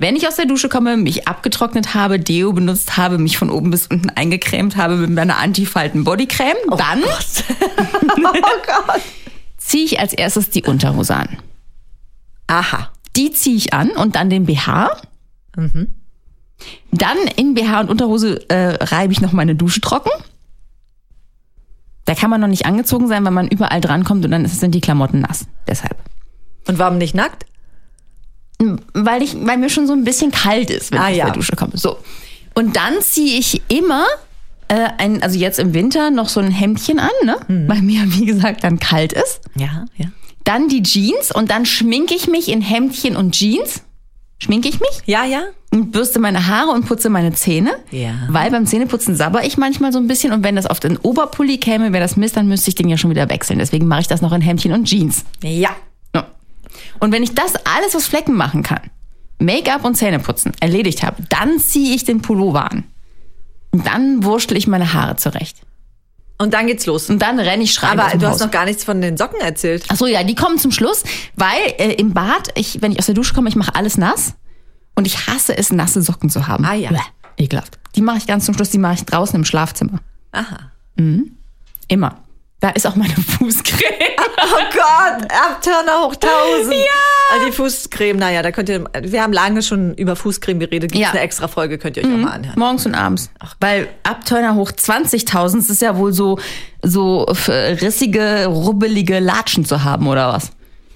Wenn 0.01 0.15
ich 0.15 0.27
aus 0.27 0.36
der 0.36 0.48
Dusche 0.48 0.68
komme, 0.68 0.98
mich 0.98 1.27
abgetrocknet 1.27 1.94
habe, 1.94 2.19
Deo 2.19 2.53
benutzt 2.53 2.98
habe, 2.98 3.19
mich 3.19 3.38
von 3.38 3.51
oben 3.51 3.69
bis 3.69 3.86
unten 3.86 4.09
eingecremt 4.09 4.75
habe 4.75 4.98
mit 4.98 5.12
meiner 5.12 5.38
Antifalten-Bodycreme, 5.38 6.57
dann 6.75 7.03
Oh 7.03 8.31
Gott. 8.65 9.01
ziehe 9.59 9.86
ich 9.86 10.00
als 10.00 10.13
erstes 10.13 10.50
die 10.50 10.63
Unterhose 10.63 11.13
an. 11.15 11.38
Aha. 12.48 12.89
Die 13.15 13.31
ziehe 13.31 13.56
ich 13.56 13.74
an 13.74 13.92
und 13.92 14.15
dann 14.15 14.31
den 14.31 14.48
BH. 14.48 14.89
Dann 16.92 17.18
in 17.36 17.53
BH 17.53 17.81
und 17.81 17.89
Unterhose 17.92 18.50
äh, 18.50 18.83
reibe 18.83 19.13
ich 19.13 19.21
noch 19.21 19.33
meine 19.33 19.53
Dusche 19.53 19.81
trocken. 19.81 20.09
Da 22.06 22.15
kann 22.15 22.31
man 22.31 22.42
noch 22.42 22.48
nicht 22.48 22.65
angezogen 22.65 23.07
sein, 23.07 23.24
weil 23.24 23.33
man 23.33 23.48
überall 23.50 23.81
drankommt 23.81 24.25
und 24.25 24.31
dann 24.31 24.48
sind 24.48 24.74
die 24.74 24.81
Klamotten 24.81 25.19
nass. 25.19 25.45
Deshalb. 25.68 25.95
Und 26.68 26.80
warum 26.80 26.98
nicht 26.98 27.13
nackt? 27.13 27.45
Weil, 28.94 29.24
ich, 29.24 29.36
weil 29.46 29.58
mir 29.58 29.69
schon 29.69 29.88
so 29.88 29.94
ein 29.94 30.04
bisschen 30.04 30.31
kalt 30.31 30.69
ist, 30.69 30.92
wenn 30.92 31.00
Ah, 31.00 31.10
ich 31.10 31.18
ja. 31.18 31.24
aus 31.25 31.30
der 31.31 31.36
Dusche 31.36 31.56
komme. 31.56 31.74
So. 31.75 31.98
Und 32.54 32.75
dann 32.75 33.02
ziehe 33.02 33.40
ich 33.40 33.62
immer 33.69 34.06
äh, 34.68 34.88
ein, 34.98 35.22
also 35.24 35.38
jetzt 35.38 35.60
im 35.60 35.74
Winter 35.74 36.12
noch 36.12 36.30
so 36.30 36.40
ein 36.40 36.52
Hemdchen 36.52 37.00
an, 37.00 37.10
ne? 37.24 37.38
Mhm. 37.48 37.68
Weil 37.70 37.82
mir, 37.82 38.01
wie 38.13 38.25
gesagt, 38.25 38.63
dann 38.63 38.80
kalt 38.80 39.13
ist. 39.13 39.41
Ja, 39.56 39.86
ja. 39.98 40.08
Dann 40.44 40.68
die 40.70 40.82
Jeans 40.84 41.34
und 41.34 41.51
dann 41.51 41.65
schminke 41.65 42.15
ich 42.15 42.27
mich 42.27 42.50
in 42.50 42.62
Hemdchen 42.62 43.15
und 43.15 43.32
Jeans. 43.34 43.84
Schminke 44.39 44.70
ich 44.70 44.80
mich? 44.80 44.89
Ja, 45.06 45.24
ja. 45.24 45.44
und 45.72 45.91
bürste 45.91 46.18
meine 46.18 46.48
Haare 46.48 46.72
und 46.72 46.88
putze 46.88 47.10
meine 47.10 47.32
Zähne. 47.34 47.74
Ja. 47.91 48.15
Weil 48.27 48.50
beim 48.50 48.65
Zähneputzen 48.65 49.15
sabber 49.15 49.46
ich 49.46 49.58
manchmal 49.58 49.94
so 49.94 50.00
ein 50.00 50.08
bisschen 50.08 50.34
und 50.34 50.44
wenn 50.44 50.56
das 50.56 50.65
auf 50.65 50.80
den 50.80 50.98
Oberpulli 50.98 51.60
käme, 51.60 51.94
wäre 51.94 52.01
das 52.03 52.18
Mist, 52.18 52.38
dann 52.38 52.48
müsste 52.48 52.70
ich 52.70 52.75
den 52.75 52.89
ja 52.89 52.98
schon 52.98 53.12
wieder 53.12 53.30
wechseln. 53.30 53.60
Deswegen 53.60 53.88
mache 53.88 54.01
ich 54.01 54.08
das 54.08 54.22
noch 54.22 54.34
in 54.34 54.41
Hemdchen 54.41 54.74
und 54.74 54.86
Jeans. 54.86 55.25
Ja. 55.44 55.70
Und 57.01 57.12
wenn 57.12 57.24
ich 57.24 57.36
das 57.36 57.55
alles, 57.55 57.93
was 57.93 58.05
Flecken 58.08 58.36
machen 58.36 58.63
kann, 58.63 58.79
Make-up 59.39 59.84
und 59.84 59.96
Zähneputzen 59.96 60.53
erledigt 60.60 61.03
habe, 61.03 61.24
dann 61.29 61.60
ziehe 61.60 61.93
ich 61.96 62.05
den 62.05 62.22
Pullover 62.22 62.72
an. 62.72 62.84
Und 63.72 63.88
dann 63.88 64.24
wurschtel 64.24 64.55
ich 64.55 64.67
meine 64.67 64.93
Haare 64.93 65.15
zurecht. 65.15 65.58
Und 66.38 66.53
dann 66.53 66.67
geht's 66.67 66.86
los. 66.86 67.10
Und 67.10 67.20
dann 67.20 67.39
renne 67.39 67.63
ich 67.63 67.74
schreiend 67.74 68.00
aus 68.00 68.10
Aber 68.12 68.17
du 68.17 68.25
Haus. 68.27 68.34
hast 68.36 68.41
noch 68.41 68.51
gar 68.51 68.65
nichts 68.65 68.84
von 68.84 69.01
den 69.01 69.17
Socken 69.17 69.39
erzählt. 69.41 69.84
Ach 69.89 69.96
so, 69.96 70.05
ja, 70.08 70.24
die 70.24 70.36
kommen 70.36 70.58
zum 70.58 70.72
Schluss, 70.72 71.03
weil 71.36 71.60
äh, 71.77 71.93
im 71.93 72.13
Bad, 72.13 72.50
ich, 72.55 72.81
wenn 72.81 72.91
ich 72.91 73.00
aus 73.00 73.08
der 73.08 73.15
Dusche 73.15 73.34
komme, 73.34 73.50
ich 73.50 73.55
mache 73.55 73.75
alles 73.75 73.98
nass 73.98 74.36
und 74.96 75.05
ich 75.08 75.27
hasse 75.27 75.58
es, 75.58 75.72
nasse 75.72 76.01
Socken 76.01 76.29
zu 76.29 76.48
haben. 76.48 76.65
Ah, 76.65 76.74
ja. 76.74 76.89
Bäh, 76.89 77.43
ekelhaft. 77.43 77.79
Die 77.96 78.01
mache 78.01 78.17
ich 78.17 78.27
ganz 78.27 78.46
zum 78.46 78.53
Schluss, 78.55 78.70
die 78.70 78.77
mache 78.77 78.96
ich 78.96 79.05
draußen 79.05 79.36
im 79.36 79.46
Schlafzimmer. 79.46 80.00
Aha. 80.31 80.72
Immer. 81.88 82.17
Da 82.62 82.70
ist 82.70 82.88
auch 82.88 82.96
meine 82.96 83.13
Fußcreme. 83.39 84.15
Oh 84.44 84.63
Gott, 84.74 85.32
Abturner 85.32 86.01
hoch 86.03 86.13
1000. 86.13 86.74
Ja. 86.74 86.80
Also 87.34 87.46
die 87.48 87.51
Fußcreme, 87.51 88.18
naja, 88.18 88.41
da 88.44 88.51
könnt 88.51 88.70
ihr, 88.70 88.84
wir 89.01 89.22
haben 89.24 89.34
lange 89.34 89.62
schon 89.63 89.94
über 89.96 90.15
Fußcreme 90.15 90.60
geredet. 90.60 90.91
Gibt's 90.91 91.00
Ja. 91.08 91.10
eine 91.12 91.22
extra 91.22 91.48
Folge, 91.48 91.77
könnt 91.77 91.98
ihr 91.98 92.03
euch 92.03 92.13
auch 92.13 92.18
mal 92.18 92.32
anhören. 92.34 92.58
Morgens 92.60 92.86
und 92.86 92.94
abends. 92.96 93.30
Weil 93.60 93.89
Abturner 94.03 94.56
hoch 94.56 94.72
20.000 94.72 95.58
das 95.58 95.70
ist 95.70 95.82
ja 95.82 95.98
wohl 95.98 96.13
so, 96.13 96.39
so 96.84 97.24
rissige, 97.24 98.46
rubbelige 98.48 99.20
Latschen 99.20 99.65
zu 99.65 99.84
haben 99.84 100.08
oder 100.08 100.32
was. 100.34 100.51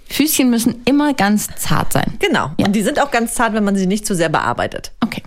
Füßchen 0.07 0.49
müssen 0.51 0.83
immer 0.85 1.13
ganz 1.15 1.47
zart 1.57 1.93
sein. 1.93 2.13
Genau. 2.19 2.51
Ja. 2.57 2.67
Und 2.67 2.73
die 2.73 2.83
sind 2.83 3.01
auch 3.01 3.09
ganz 3.09 3.33
zart, 3.33 3.53
wenn 3.53 3.63
man 3.63 3.75
sie 3.75 3.87
nicht 3.87 4.05
zu 4.05 4.13
sehr 4.15 4.29
bearbeitet. 4.29 4.91
Okay. 5.03 5.23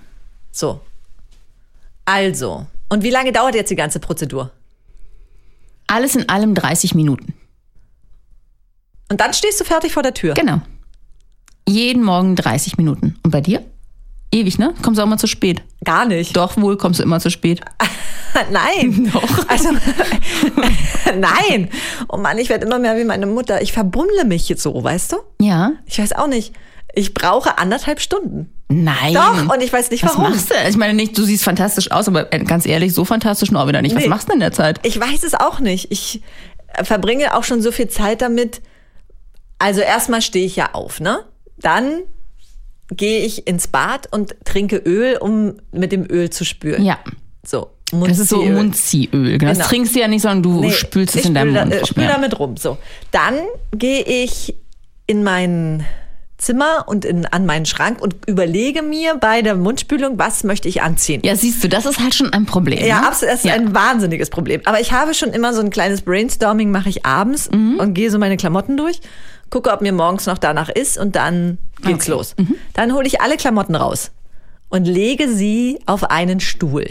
So. 0.53 0.81
Also. 2.05 2.67
Und 2.89 3.03
wie 3.03 3.11
lange 3.11 3.33
dauert 3.33 3.55
jetzt 3.55 3.71
die 3.71 3.77
ganze 3.77 3.99
Prozedur? 3.99 4.51
Alles 5.89 6.15
in 6.15 6.29
allem 6.29 6.55
30 6.55 6.95
Minuten. 6.95 7.35
Und 9.11 9.21
dann 9.21 9.33
stehst 9.35 9.61
du 9.61 9.65
fertig 9.65 9.93
vor 9.93 10.03
der 10.03 10.15
Tür. 10.15 10.35
Genau. 10.35 10.61
Jeden 11.69 12.05
Morgen 12.05 12.37
30 12.37 12.77
Minuten. 12.77 13.19
Und 13.23 13.31
bei 13.31 13.41
dir? 13.41 13.65
Ewig, 14.31 14.59
ne? 14.59 14.75
Kommst 14.83 14.99
du 14.99 15.03
auch 15.03 15.07
immer 15.07 15.19
zu 15.19 15.27
spät. 15.27 15.63
Gar 15.85 16.05
nicht. 16.05 16.37
Doch, 16.37 16.57
wohl 16.59 16.77
kommst 16.77 17.01
du 17.01 17.03
immer 17.03 17.19
zu 17.19 17.31
spät. 17.31 17.61
Nein. 18.51 19.11
Doch. 19.13 19.49
Also, 19.49 19.71
nein. 21.19 21.71
Oh 22.09 22.19
Mann, 22.19 22.39
ich 22.39 22.49
werde 22.49 22.67
immer 22.67 22.79
mehr 22.79 22.97
wie 22.97 23.05
meine 23.05 23.27
Mutter. 23.27 23.63
Ich 23.63 23.73
verbummle 23.73 24.25
mich 24.25 24.49
jetzt 24.49 24.63
so, 24.63 24.85
weißt 24.85 25.13
du? 25.13 25.17
Ja. 25.41 25.73
Ich 25.87 25.99
weiß 25.99 26.13
auch 26.13 26.27
nicht. 26.29 26.53
Ich 26.95 27.15
brauche 27.15 27.59
anderthalb 27.59 28.01
Stunden. 28.01 28.53
Nein. 28.69 29.15
Doch, 29.15 29.55
und 29.55 29.63
ich 29.63 29.73
weiß 29.73 29.91
nicht 29.91 30.03
Was 30.05 30.17
warum. 30.17 30.31
machst 30.33 30.51
du? 30.51 30.55
Ich 30.69 30.77
meine 30.77 30.95
nicht, 30.95 31.17
du 31.17 31.23
siehst 31.23 31.45
fantastisch 31.45 31.91
aus, 31.91 32.09
aber 32.09 32.33
äh, 32.33 32.41
ganz 32.45 32.67
ehrlich, 32.67 32.93
so 32.93 33.05
fantastisch 33.05 33.51
nur 33.51 33.63
auch 33.63 33.69
wieder 33.69 33.83
nicht. 33.83 33.95
Was 33.95 34.03
Nee. 34.03 34.09
machst 34.09 34.29
du 34.29 34.33
in 34.35 34.41
der 34.41 34.53
Zeit? 34.53 34.81
Ich 34.83 34.99
weiß 34.99 35.23
es 35.23 35.35
auch 35.35 35.61
nicht. 35.61 35.91
Ich 35.91 36.23
äh, 36.75 36.85
verbringe 36.85 37.35
auch 37.37 37.45
schon 37.45 37.63
so 37.63 37.73
viel 37.73 37.89
Zeit 37.89 38.21
damit. 38.23 38.61
Also 39.59 39.81
erstmal 39.81 40.23
stehe 40.23 40.45
ich 40.47 40.57
ja 40.57 40.71
auf, 40.75 41.01
ne? 41.01 41.25
Dann 41.59 42.01
gehe 42.91 43.21
ich 43.25 43.47
ins 43.47 43.69
Bad 43.69 44.11
und 44.13 44.35
trinke 44.45 44.77
Öl, 44.77 45.17
um 45.19 45.57
mit 45.73 45.93
dem 45.93 46.07
Öl 46.11 46.31
zu 46.31 46.45
spülen. 46.45 46.85
Ja. 46.85 46.99
So. 47.47 47.71
Das 47.91 48.19
ist 48.19 48.29
so. 48.29 48.43
Mundziöl. 48.43 49.39
Genau. 49.39 49.53
Das 49.55 49.67
trinkst 49.69 49.95
du 49.95 50.01
ja 50.01 50.09
nicht, 50.09 50.21
sondern 50.23 50.43
du 50.43 50.61
Nee, 50.61 50.73
spülst 50.73 51.17
es 51.17 51.25
in 51.25 51.35
deinem 51.35 51.51
spül 51.55 51.61
Mund. 51.63 51.73
Da, 51.73 51.77
äh, 51.79 51.87
spül 51.87 52.05
ja. 52.05 52.11
damit 52.13 52.39
rum. 52.39 52.57
So. 52.59 52.77
Dann 53.13 53.35
gehe 53.73 54.03
ich 54.03 54.55
in 55.07 55.25
mein 55.25 55.87
Zimmer 56.39 56.85
und 56.87 57.05
in, 57.05 57.27
an 57.27 57.47
meinen 57.47 57.67
Schrank 57.67 58.01
und 58.01 58.15
überlege 58.29 58.83
mir 58.83 59.17
bei 59.17 59.43
der 59.43 59.57
Mundspülung, 59.57 60.19
was 60.19 60.45
möchte 60.45 60.69
ich 60.69 60.83
anziehen. 60.83 61.21
ja, 61.25 61.35
siehst 61.35 61.63
du, 61.65 61.69
das 61.69 61.85
ist 61.85 61.99
halt 61.99 62.15
schon 62.15 62.33
ein 62.33 62.47
Problem. 62.47 62.79
Ja, 62.85 63.01
ne? 63.01 63.07
absolut. 63.09 63.33
Das 63.35 63.41
ist 63.41 63.47
Ja. 63.47 63.55
ein 63.55 63.75
wahnsinniges 63.75 64.31
Problem. 64.31 64.61
Aber 64.65 64.81
ich 64.81 64.93
habe 64.93 65.15
schon 65.15 65.31
immer 65.31 65.53
so 65.53 65.61
ein 65.61 65.71
kleines 65.71 66.03
Brainstorming, 66.03 66.71
mache 66.71 66.89
ich 66.89 67.05
abends 67.05 67.51
Mhm. 67.51 67.79
und 67.81 67.95
gehe 67.95 68.11
so 68.11 68.19
meine 68.19 68.37
Klamotten 68.37 68.77
durch, 68.77 69.01
gucke, 69.51 69.71
ob 69.73 69.81
mir 69.81 69.93
morgens 69.93 70.27
noch 70.27 70.39
danach 70.39 70.69
ist 70.69 70.97
und 70.97 71.17
dann 71.17 71.59
geht's 71.83 72.05
Okay. 72.09 72.11
Mhm. 72.13 72.17
los. 72.17 72.37
Dann 72.75 72.95
hole 72.95 73.07
ich 73.09 73.21
alle 73.21 73.37
Klamotten 73.37 73.75
raus 73.75 74.13
und 74.69 74.85
lege 74.87 75.29
sie 75.29 75.81
auf 75.87 76.05
einen 76.11 76.39
Stuhl. 76.39 76.87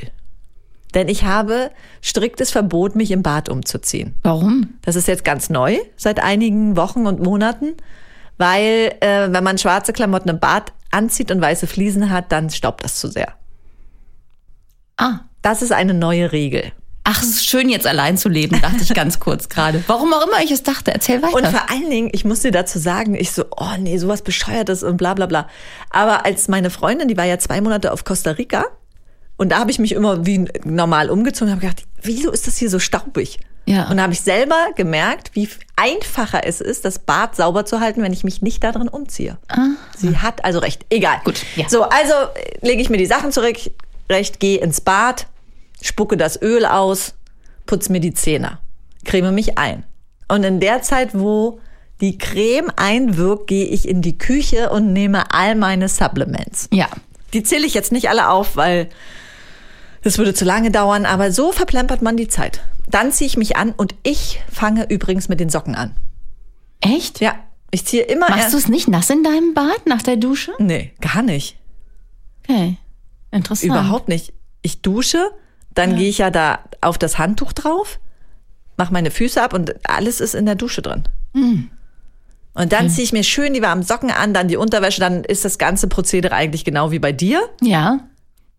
Denn 0.93 1.07
ich 1.09 1.23
habe 1.23 1.71
striktes 2.01 2.49
Verbot, 2.51 2.95
mich 2.95 3.11
im 3.11 3.21
Bad 3.23 3.47
umzuziehen. 3.49 4.13
Warum? 4.23 4.73
Das 4.81 4.95
ist 4.97 5.07
jetzt 5.07 5.23
ganz 5.23 5.49
neu, 5.49 5.77
seit 5.95 6.21
einigen 6.21 6.75
Wochen 6.75 7.05
und 7.07 7.21
Monaten, 7.21 7.75
weil 8.37 8.95
äh, 9.01 9.31
wenn 9.31 9.43
man 9.43 9.57
schwarze 9.57 9.93
Klamotten 9.93 10.29
im 10.29 10.39
Bad 10.39 10.73
anzieht 10.91 11.31
und 11.31 11.41
weiße 11.41 11.67
Fliesen 11.67 12.09
hat, 12.09 12.31
dann 12.31 12.49
staubt 12.49 12.83
das 12.83 12.95
zu 12.95 13.07
sehr. 13.09 13.33
Ah. 14.97 15.19
Das 15.41 15.61
ist 15.61 15.71
eine 15.71 15.93
neue 15.93 16.31
Regel. 16.31 16.73
Ach, 17.09 17.21
es 17.21 17.29
ist 17.29 17.49
schön, 17.49 17.69
jetzt 17.69 17.87
allein 17.87 18.17
zu 18.17 18.27
leben, 18.27 18.59
dachte 18.59 18.83
ich 18.83 18.93
ganz 18.93 19.21
kurz 19.21 19.47
gerade. 19.49 19.81
Warum 19.87 20.11
auch 20.11 20.27
immer 20.27 20.41
ich 20.43 20.51
es 20.51 20.63
dachte. 20.63 20.93
Erzähl 20.93 21.21
weiter. 21.21 21.35
Und 21.35 21.47
vor 21.47 21.69
allen 21.69 21.89
Dingen, 21.89 22.09
ich 22.11 22.25
muss 22.25 22.41
dir 22.41 22.51
dazu 22.51 22.79
sagen, 22.79 23.15
ich 23.15 23.31
so, 23.31 23.45
oh 23.55 23.77
nee, 23.79 23.97
sowas 23.97 24.23
Bescheuertes 24.23 24.83
und 24.83 24.97
bla 24.97 25.13
bla 25.13 25.25
bla. 25.25 25.47
Aber 25.89 26.25
als 26.25 26.49
meine 26.49 26.69
Freundin, 26.69 27.07
die 27.07 27.15
war 27.15 27.23
ja 27.23 27.39
zwei 27.39 27.61
Monate 27.61 27.93
auf 27.93 28.03
Costa 28.03 28.31
Rica 28.31 28.65
und 29.37 29.49
da 29.49 29.59
habe 29.59 29.71
ich 29.71 29.79
mich 29.79 29.91
immer 29.93 30.25
wie 30.25 30.45
normal 30.63 31.09
umgezogen 31.09 31.53
und 31.53 31.59
habe 31.59 31.67
gedacht, 31.67 31.87
wieso 32.01 32.31
ist 32.31 32.47
das 32.47 32.57
hier 32.57 32.69
so 32.69 32.79
staubig? 32.79 33.39
Ja. 33.65 33.89
Und 33.89 33.97
da 33.97 34.03
habe 34.03 34.13
ich 34.13 34.21
selber 34.21 34.55
gemerkt, 34.75 35.31
wie 35.33 35.49
einfacher 35.75 36.45
es 36.45 36.61
ist, 36.61 36.85
das 36.85 36.99
Bad 36.99 37.35
sauber 37.35 37.65
zu 37.65 37.81
halten, 37.81 38.01
wenn 38.01 38.13
ich 38.13 38.23
mich 38.23 38.41
nicht 38.41 38.63
darin 38.63 38.87
umziehe. 38.87 39.37
Sie 39.95 40.17
hat 40.17 40.45
also 40.45 40.59
recht. 40.59 40.85
Egal. 40.89 41.19
Gut, 41.25 41.43
ja. 41.55 41.67
So, 41.67 41.83
also 41.83 42.13
lege 42.61 42.81
ich 42.81 42.89
mir 42.89 42.97
die 42.97 43.05
Sachen 43.05 43.31
zurecht, 43.31 43.71
recht, 44.09 44.39
gehe 44.39 44.59
ins 44.59 44.79
Bad, 44.79 45.27
spucke 45.81 46.15
das 46.15 46.41
Öl 46.41 46.65
aus, 46.65 47.13
putze 47.65 47.91
mir 47.91 47.99
die 47.99 48.13
Zähne, 48.13 48.59
creme 49.03 49.33
mich 49.33 49.57
ein. 49.57 49.83
Und 50.29 50.43
in 50.43 50.61
der 50.61 50.81
Zeit, 50.81 51.09
wo 51.13 51.59
die 51.99 52.17
Creme 52.17 52.71
einwirkt, 52.75 53.47
gehe 53.47 53.65
ich 53.65 53.87
in 53.87 54.01
die 54.01 54.17
Küche 54.17 54.69
und 54.69 54.93
nehme 54.93 55.33
all 55.33 55.55
meine 55.55 55.89
Supplements. 55.89 56.69
ja. 56.71 56.87
Die 57.33 57.43
zähle 57.43 57.65
ich 57.65 57.73
jetzt 57.73 57.91
nicht 57.91 58.07
alle 58.07 58.29
auf, 58.29 58.55
weil 58.55 58.87
das 60.07 60.17
würde 60.17 60.33
zu 60.33 60.45
lange 60.45 60.71
dauern, 60.71 61.05
aber 61.05 61.33
so 61.33 61.51
verplempert 61.51 62.01
man 62.01 62.15
die 62.15 62.29
Zeit. 62.29 62.61
Dann 62.87 63.11
ziehe 63.11 63.27
ich 63.27 63.35
mich 63.35 63.57
an 63.57 63.73
und 63.75 63.93
ich 64.03 64.39
fange 64.49 64.89
übrigens 64.89 65.27
mit 65.27 65.41
den 65.41 65.49
Socken 65.49 65.75
an. 65.75 65.95
Echt? 66.79 67.19
Ja, 67.19 67.35
ich 67.71 67.85
ziehe 67.85 68.03
immer 68.03 68.29
Machst 68.29 68.53
du 68.53 68.57
es 68.57 68.69
nicht 68.69 68.87
nass 68.87 69.09
in 69.09 69.21
deinem 69.21 69.53
Bad 69.53 69.85
nach 69.85 70.01
der 70.01 70.15
Dusche? 70.15 70.53
Nee, 70.59 70.93
gar 71.01 71.21
nicht. 71.23 71.57
Okay. 72.41 72.77
Interessant. 73.31 73.69
Überhaupt 73.69 74.07
nicht. 74.07 74.31
Ich 74.61 74.81
dusche, 74.81 75.29
dann 75.73 75.97
gehe 75.97 76.07
ich 76.07 76.19
ja 76.19 76.31
da 76.31 76.59
auf 76.79 76.97
das 76.97 77.17
Handtuch 77.17 77.51
drauf, 77.51 77.99
mache 78.77 78.93
meine 78.93 79.11
Füße 79.11 79.41
ab 79.41 79.53
und 79.53 79.75
alles 79.89 80.21
ist 80.21 80.35
in 80.35 80.45
der 80.45 80.55
Dusche 80.55 80.81
drin. 80.81 81.03
Hm. 81.33 81.69
Und 82.53 82.71
dann 82.71 82.89
ziehe 82.89 83.03
ich 83.03 83.11
mir 83.11 83.23
schön 83.23 83.53
die 83.53 83.61
warmen 83.61 83.83
Socken 83.83 84.09
an, 84.09 84.33
dann 84.33 84.47
die 84.47 84.55
Unterwäsche, 84.55 85.01
dann 85.01 85.25
ist 85.25 85.43
das 85.43 85.57
ganze 85.57 85.89
Prozedere 85.89 86.33
eigentlich 86.33 86.63
genau 86.63 86.91
wie 86.91 86.99
bei 86.99 87.11
dir. 87.11 87.41
Ja. 87.61 88.07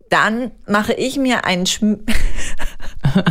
Dann 0.09 0.51
mache 0.67 0.93
ich 0.93 1.17
mir 1.17 1.45
einen, 1.45 1.65
Schm 1.65 1.99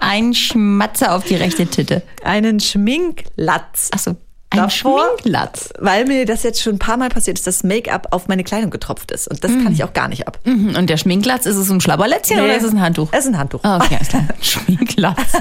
Ein 0.00 0.34
Schmatzer 0.34 1.14
auf 1.14 1.24
die 1.24 1.36
rechte 1.36 1.66
Titte. 1.66 2.02
einen 2.22 2.60
Schminklatz. 2.60 3.90
Achso. 3.92 4.16
Ein 4.50 4.58
Davor, 4.58 5.04
Schminklatz. 5.18 5.70
Weil 5.80 6.04
mir 6.04 6.26
das 6.26 6.42
jetzt 6.44 6.62
schon 6.62 6.74
ein 6.74 6.78
paar 6.78 6.96
Mal 6.96 7.08
passiert 7.08 7.38
ist, 7.38 7.46
dass 7.46 7.64
Make-up 7.64 8.08
auf 8.12 8.28
meine 8.28 8.44
Kleidung 8.44 8.70
getropft 8.70 9.10
ist. 9.10 9.26
Und 9.26 9.42
das 9.42 9.50
kann 9.50 9.72
ich 9.72 9.82
auch 9.82 9.92
gar 9.92 10.06
nicht 10.08 10.28
ab. 10.28 10.38
Mhm. 10.44 10.76
Und 10.76 10.88
der 10.90 10.96
Schminklatz, 10.96 11.46
ist 11.46 11.56
es 11.56 11.70
ein 11.70 11.80
Schlabberlätzchen 11.80 12.38
oder 12.40 12.56
ist 12.56 12.62
es 12.62 12.70
ein 12.72 12.80
Handtuch? 12.80 13.08
Es 13.12 13.24
ist 13.24 13.32
ein 13.32 13.38
Handtuch. 13.38 13.60
Ah, 13.64 13.78
okay, 13.78 13.98
klar. 14.08 14.24
Schminklatz. 14.40 15.32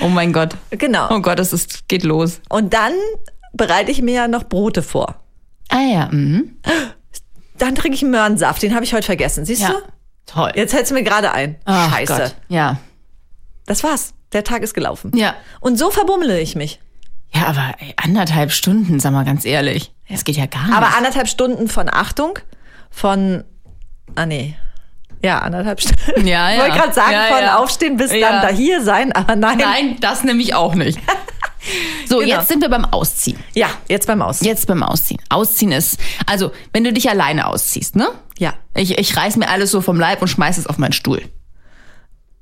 Oh 0.00 0.08
mein 0.08 0.32
Gott. 0.32 0.56
Genau. 0.70 1.08
Oh 1.10 1.20
Gott, 1.20 1.38
es 1.40 1.52
ist, 1.52 1.88
geht 1.88 2.04
los. 2.04 2.40
Und 2.48 2.72
dann 2.72 2.92
bereite 3.52 3.90
ich 3.90 4.00
mir 4.00 4.14
ja 4.14 4.28
noch 4.28 4.44
Brote 4.44 4.82
vor. 4.82 5.16
Ah 5.68 5.80
ja. 5.82 6.08
Mhm. 6.10 6.56
Dann 7.58 7.74
trinke 7.74 7.94
ich 7.96 8.02
einen 8.02 8.10
Möhrensaft, 8.10 8.62
den 8.62 8.74
habe 8.74 8.84
ich 8.84 8.92
heute 8.94 9.06
vergessen. 9.06 9.44
Siehst 9.44 9.62
Ja. 9.62 9.68
du? 9.70 9.74
Toll. 10.26 10.52
Jetzt 10.54 10.72
hältst 10.74 10.90
du 10.90 10.94
mir 10.94 11.02
gerade 11.02 11.32
ein. 11.32 11.56
Ach 11.64 11.92
Scheiße. 11.94 12.16
Gott. 12.16 12.34
Ja. 12.48 12.78
Das 13.66 13.84
war's. 13.84 14.14
Der 14.32 14.42
Tag 14.44 14.62
ist 14.62 14.74
gelaufen. 14.74 15.12
Ja. 15.14 15.34
Und 15.60 15.78
so 15.78 15.90
verbummle 15.90 16.40
ich 16.40 16.56
mich. 16.56 16.80
Ja, 17.32 17.46
aber 17.46 17.74
ey, 17.78 17.94
anderthalb 18.02 18.52
Stunden, 18.52 19.00
sag 19.00 19.12
mal 19.12 19.24
ganz 19.24 19.44
ehrlich. 19.44 19.92
Das 20.08 20.24
geht 20.24 20.36
ja 20.36 20.46
gar 20.46 20.66
nicht. 20.66 20.76
Aber 20.76 20.96
anderthalb 20.96 21.28
Stunden 21.28 21.68
von 21.68 21.88
Achtung, 21.92 22.38
von. 22.90 23.44
Ah, 24.14 24.26
nee. 24.26 24.56
Ja, 25.22 25.38
anderthalb 25.38 25.80
Stunden. 25.80 26.26
Ja, 26.26 26.50
Ich 26.50 26.56
ja. 26.58 26.62
wollte 26.64 26.78
gerade 26.78 26.92
sagen, 26.92 27.12
Ja, 27.12 27.24
von 27.34 27.42
ja. 27.42 27.58
Aufstehen 27.58 27.96
bis 27.96 28.12
Ja. 28.12 28.30
dann 28.30 28.42
da 28.42 28.48
hier 28.48 28.82
sein, 28.82 29.12
aber 29.12 29.36
nein. 29.36 29.58
Nein, 29.58 29.96
das 30.00 30.22
nämlich 30.24 30.54
auch 30.54 30.74
nicht. 30.74 30.98
So, 32.08 32.18
Genau. 32.18 32.28
jetzt 32.36 32.48
sind 32.48 32.60
wir 32.62 32.68
beim 32.68 32.84
Ausziehen. 32.84 33.38
Ja, 33.54 33.68
jetzt 33.88 34.06
beim 34.06 34.20
Aus. 34.22 34.40
Jetzt 34.42 34.66
beim 34.66 34.82
Ausziehen. 34.82 35.20
Ausziehen 35.30 35.72
ist, 35.72 35.98
also, 36.26 36.52
wenn 36.72 36.84
du 36.84 36.92
dich 36.92 37.08
alleine 37.08 37.46
ausziehst, 37.46 37.96
ne? 37.96 38.08
Ja. 38.38 38.54
Ich, 38.74 38.98
ich 38.98 39.16
reiß 39.16 39.36
mir 39.36 39.48
alles 39.48 39.70
so 39.70 39.80
vom 39.80 39.98
Leib 39.98 40.20
und 40.22 40.28
schmeiß 40.28 40.58
es 40.58 40.66
auf 40.66 40.78
meinen 40.78 40.92
Stuhl. 40.92 41.22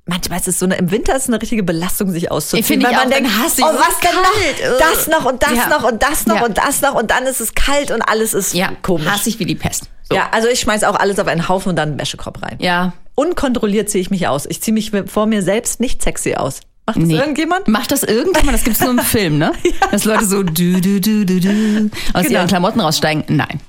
Manchmal 0.04 0.40
ist 0.40 0.48
es 0.48 0.58
so 0.58 0.64
eine, 0.66 0.74
im 0.76 0.90
Winter 0.90 1.14
ist 1.14 1.22
es 1.24 1.28
eine 1.28 1.40
richtige 1.40 1.62
Belastung, 1.62 2.10
sich 2.10 2.30
auszuziehen. 2.32 2.64
Finde 2.64 2.86
ich 2.86 2.92
weil 2.92 3.04
man 3.04 3.12
auch, 3.12 3.16
denkt, 3.16 3.30
dann 3.30 3.44
hasse 3.44 3.60
ich 3.60 3.64
oh, 3.64 3.72
so 3.72 3.78
was 3.78 4.00
denn 4.00 4.10
kalt. 4.10 4.80
Das 4.80 5.06
noch 5.06 5.24
und 5.24 5.42
das 5.42 5.52
Ja. 5.54 5.68
noch 5.68 5.84
und 5.84 6.02
das 6.02 6.26
noch 6.26 6.36
Ja. 6.36 6.44
und 6.44 6.58
das 6.58 6.80
noch 6.80 6.94
und 6.94 7.10
dann 7.12 7.24
ist 7.26 7.40
es 7.40 7.54
kalt 7.54 7.92
und 7.92 8.02
alles 8.02 8.34
ist 8.34 8.52
Ja, 8.52 8.72
komisch. 8.82 9.06
Hasse 9.06 9.28
ich 9.28 9.38
wie 9.38 9.44
die 9.44 9.54
Pest. 9.54 9.84
So. 10.08 10.16
Ja, 10.16 10.28
also 10.32 10.48
ich 10.48 10.58
schmeiß 10.58 10.82
auch 10.84 10.96
alles 10.96 11.20
auf 11.20 11.28
einen 11.28 11.48
Haufen 11.48 11.70
und 11.70 11.76
dann 11.76 11.90
einen 11.90 12.00
Wäschekorb 12.00 12.42
rein. 12.42 12.56
Ja. 12.58 12.94
Unkontrolliert 13.14 13.90
ziehe 13.90 14.02
ich 14.02 14.10
mich 14.10 14.26
aus. 14.26 14.46
Ich 14.46 14.60
ziehe 14.60 14.74
mich 14.74 14.90
vor 15.06 15.26
mir 15.26 15.42
selbst 15.42 15.78
nicht 15.78 16.02
sexy 16.02 16.34
aus. 16.34 16.60
Macht 16.86 16.96
das 16.98 17.04
Nee. 17.04 17.16
irgendjemand? 17.16 17.68
Macht 17.68 17.92
das 17.92 18.02
irgendjemand? 18.02 18.54
Das 18.54 18.64
gibt's 18.64 18.80
nur 18.80 18.90
im 18.90 18.98
Film, 19.00 19.38
ne? 19.38 19.52
Dass 19.90 20.04
Leute 20.04 20.24
so 20.24 20.42
du, 20.42 20.80
du, 20.80 21.00
du, 21.00 21.24
du, 21.24 21.40
du, 21.40 21.90
aus 22.12 22.24
Genau. 22.24 22.38
ihren 22.40 22.48
Klamotten 22.48 22.80
raussteigen. 22.80 23.24
Nein. 23.28 23.60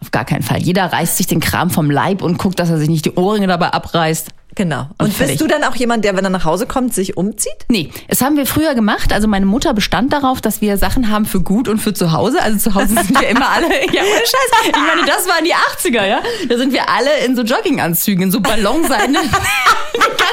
Auf 0.00 0.10
gar 0.12 0.24
keinen 0.24 0.42
Fall. 0.42 0.58
Jeder 0.62 0.86
reißt 0.92 1.16
sich 1.18 1.26
den 1.26 1.40
Kram 1.40 1.68
vom 1.70 1.90
Leib 1.90 2.22
und 2.22 2.38
guckt, 2.38 2.58
dass 2.58 2.70
er 2.70 2.78
sich 2.78 2.88
nicht 2.88 3.04
die 3.04 3.12
Ohrringe 3.14 3.48
dabei 3.48 3.68
abreißt. 3.72 4.28
Genau. 4.56 4.88
Und, 4.98 5.06
Und 5.06 5.18
bist 5.18 5.40
du 5.40 5.46
dann 5.46 5.62
auch 5.62 5.76
jemand, 5.76 6.04
der, 6.04 6.16
wenn 6.16 6.24
er 6.24 6.30
nach 6.30 6.44
Hause 6.44 6.66
kommt, 6.66 6.92
sich 6.92 7.16
umzieht? 7.16 7.52
Nee, 7.68 7.90
es 8.08 8.20
haben 8.20 8.36
wir 8.36 8.46
früher 8.46 8.74
gemacht. 8.74 9.12
Also 9.12 9.28
meine 9.28 9.46
Mutter 9.46 9.74
bestand 9.74 10.12
darauf, 10.12 10.40
dass 10.40 10.60
wir 10.60 10.76
Sachen 10.76 11.08
haben 11.08 11.24
für 11.24 11.40
gut 11.40 11.68
und 11.68 11.78
für 11.78 11.94
zu 11.94 12.10
Hause. 12.12 12.42
Also 12.42 12.58
zu 12.70 12.74
Hause 12.74 12.88
sind 12.88 13.20
wir 13.20 13.28
immer 13.28 13.48
alle, 13.48 13.66
ja 13.92 14.02
ohne 14.02 14.20
Scheiß. 14.20 14.66
Ich 14.66 14.72
meine, 14.72 15.06
das 15.06 15.28
waren 15.28 15.44
die 15.44 15.52
80er, 15.54 16.04
ja. 16.04 16.20
Da 16.48 16.56
sind 16.56 16.72
wir 16.72 16.88
alle 16.88 17.10
in 17.24 17.36
so 17.36 17.42
Jogginganzügen, 17.42 18.24
in 18.24 18.30
so 18.32 18.40
ballonseidenen, 18.40 19.22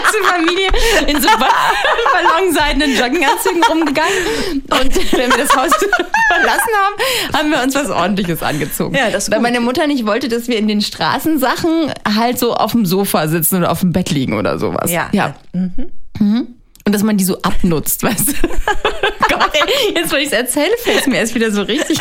ganze 0.08 0.34
Familie 0.34 0.68
in 1.08 1.22
so 1.22 1.28
ba 1.40 1.50
ballonseidenen 2.14 2.98
Jogginganzügen 2.98 3.64
rumgegangen. 3.64 4.64
Und 4.70 5.14
wenn 5.14 5.32
wir 5.32 5.38
das 5.38 5.56
Haus 5.56 5.72
verlassen 6.34 6.74
haben, 6.76 7.38
haben 7.38 7.52
wir 7.52 7.64
uns 7.64 7.76
was 7.76 7.90
ordentliches 7.90 8.42
angezogen. 8.44 8.96
Ja, 8.96 9.10
das 9.10 9.30
Weil 9.32 9.40
meine 9.40 9.60
Mutter 9.60 9.88
nicht 9.88 10.06
wollte, 10.06 10.28
dass 10.30 10.48
wir 10.48 10.58
in 10.58 10.68
den 10.68 10.82
Straßensachen 10.82 11.94
halt 12.16 12.40
so 12.40 12.54
auf 12.54 12.72
dem 12.72 12.86
Sofa 12.86 13.28
sitzen 13.28 13.58
oder 13.58 13.72
auf 13.72 13.82
dem 13.82 13.92
Bett 13.92 14.12
liegen 14.12 14.38
oder 14.38 14.60
sowas. 14.60 14.92
Ja. 14.92 15.10
ja. 15.12 15.36
Mhm. 15.54 16.48
Und 16.86 16.94
dass 16.94 17.04
man 17.04 17.18
die 17.18 17.26
so 17.26 17.42
abnutzt, 17.42 18.04
weißt 18.04 18.30
du? 18.30 18.34
Gott, 19.30 19.52
ey, 19.54 19.96
jetzt, 19.96 20.12
wo 20.12 20.16
ich 20.16 20.28
es 20.28 20.32
erzähle, 20.32 20.72
fällt 20.82 21.02
es 21.02 21.08
mir 21.08 21.18
erst 21.18 21.36
wieder 21.36 21.52
so 21.52 21.62
richtig. 21.62 22.00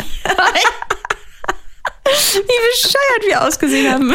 Wie 2.33 2.39
bescheuert 2.41 3.23
wir 3.27 3.43
ausgesehen 3.47 3.91
haben. 3.91 4.13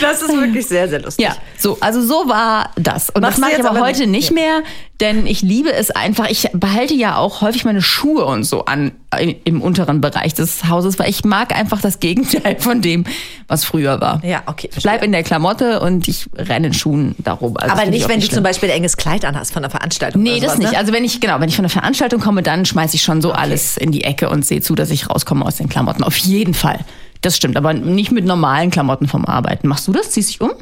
Das 0.00 0.22
ist 0.22 0.32
wirklich 0.32 0.66
sehr, 0.66 0.88
sehr 0.88 1.00
lustig. 1.00 1.24
Ja, 1.24 1.36
so, 1.58 1.76
also 1.80 2.02
so 2.02 2.28
war 2.28 2.70
das. 2.76 3.10
Und 3.10 3.22
Machst 3.22 3.34
das 3.38 3.40
mache 3.40 3.52
ich 3.52 3.58
aber 3.60 3.70
aber 3.70 3.80
heute 3.86 4.00
nicht- 4.06 4.10
nicht 4.10 4.30
mehr. 4.32 4.62
Denn 5.00 5.26
ich 5.26 5.42
liebe 5.42 5.72
es 5.72 5.90
einfach. 5.90 6.28
Ich 6.30 6.48
behalte 6.52 6.94
ja 6.94 7.16
auch 7.16 7.40
häufig 7.40 7.64
meine 7.64 7.82
Schuhe 7.82 8.24
und 8.24 8.44
so 8.44 8.64
an 8.64 8.92
äh, 9.10 9.34
im 9.44 9.60
unteren 9.60 10.00
Bereich 10.00 10.34
des 10.34 10.68
Hauses, 10.68 10.98
weil 10.98 11.10
ich 11.10 11.24
mag 11.24 11.54
einfach 11.54 11.80
das 11.80 11.98
Gegenteil 12.00 12.56
von 12.60 12.80
dem, 12.80 13.04
was 13.48 13.64
früher 13.64 14.00
war. 14.00 14.24
Ja, 14.24 14.42
okay. 14.46 14.70
Ich 14.74 14.82
bleib 14.82 15.02
in 15.02 15.10
der 15.10 15.24
Klamotte 15.24 15.80
und 15.80 16.06
ich 16.06 16.26
renne 16.36 16.68
in 16.68 16.74
Schuhen 16.74 17.14
darum. 17.18 17.56
Also 17.56 17.72
Aber 17.72 17.86
nicht, 17.90 18.08
wenn 18.08 18.20
du 18.20 18.26
schlimm. 18.26 18.36
zum 18.36 18.44
Beispiel 18.44 18.70
ein 18.70 18.76
enges 18.76 18.96
Kleid 18.96 19.24
anhast 19.24 19.52
von 19.52 19.64
einer 19.64 19.70
Veranstaltung. 19.70 20.22
Nee, 20.22 20.34
das 20.40 20.52
sowas, 20.52 20.58
nicht. 20.58 20.72
Ne? 20.72 20.78
Also 20.78 20.92
wenn 20.92 21.04
ich, 21.04 21.20
genau, 21.20 21.40
wenn 21.40 21.48
ich 21.48 21.56
von 21.56 21.64
einer 21.64 21.70
Veranstaltung 21.70 22.20
komme, 22.20 22.42
dann 22.42 22.64
schmeiße 22.64 22.94
ich 22.94 23.02
schon 23.02 23.20
so 23.20 23.32
alles 23.32 23.76
in 23.76 23.90
die 23.90 24.04
Ecke 24.04 24.28
und 24.30 24.46
sehe 24.46 24.60
zu, 24.60 24.74
dass 24.74 24.90
ich 24.90 25.10
rauskomme 25.10 25.44
aus 25.44 25.56
den 25.56 25.68
Klamotten. 25.68 26.04
Auf 26.04 26.16
jeden 26.16 26.54
Fall. 26.54 26.78
Das 27.20 27.36
stimmt, 27.36 27.56
aber 27.56 27.72
nicht 27.72 28.12
mit 28.12 28.26
normalen 28.26 28.70
Klamotten 28.70 29.08
vom 29.08 29.24
Arbeiten. 29.24 29.66
Machst 29.66 29.88
du 29.88 29.92
das? 29.92 30.10
Ziehst 30.10 30.28
dich 30.28 30.40
um? 30.40 30.52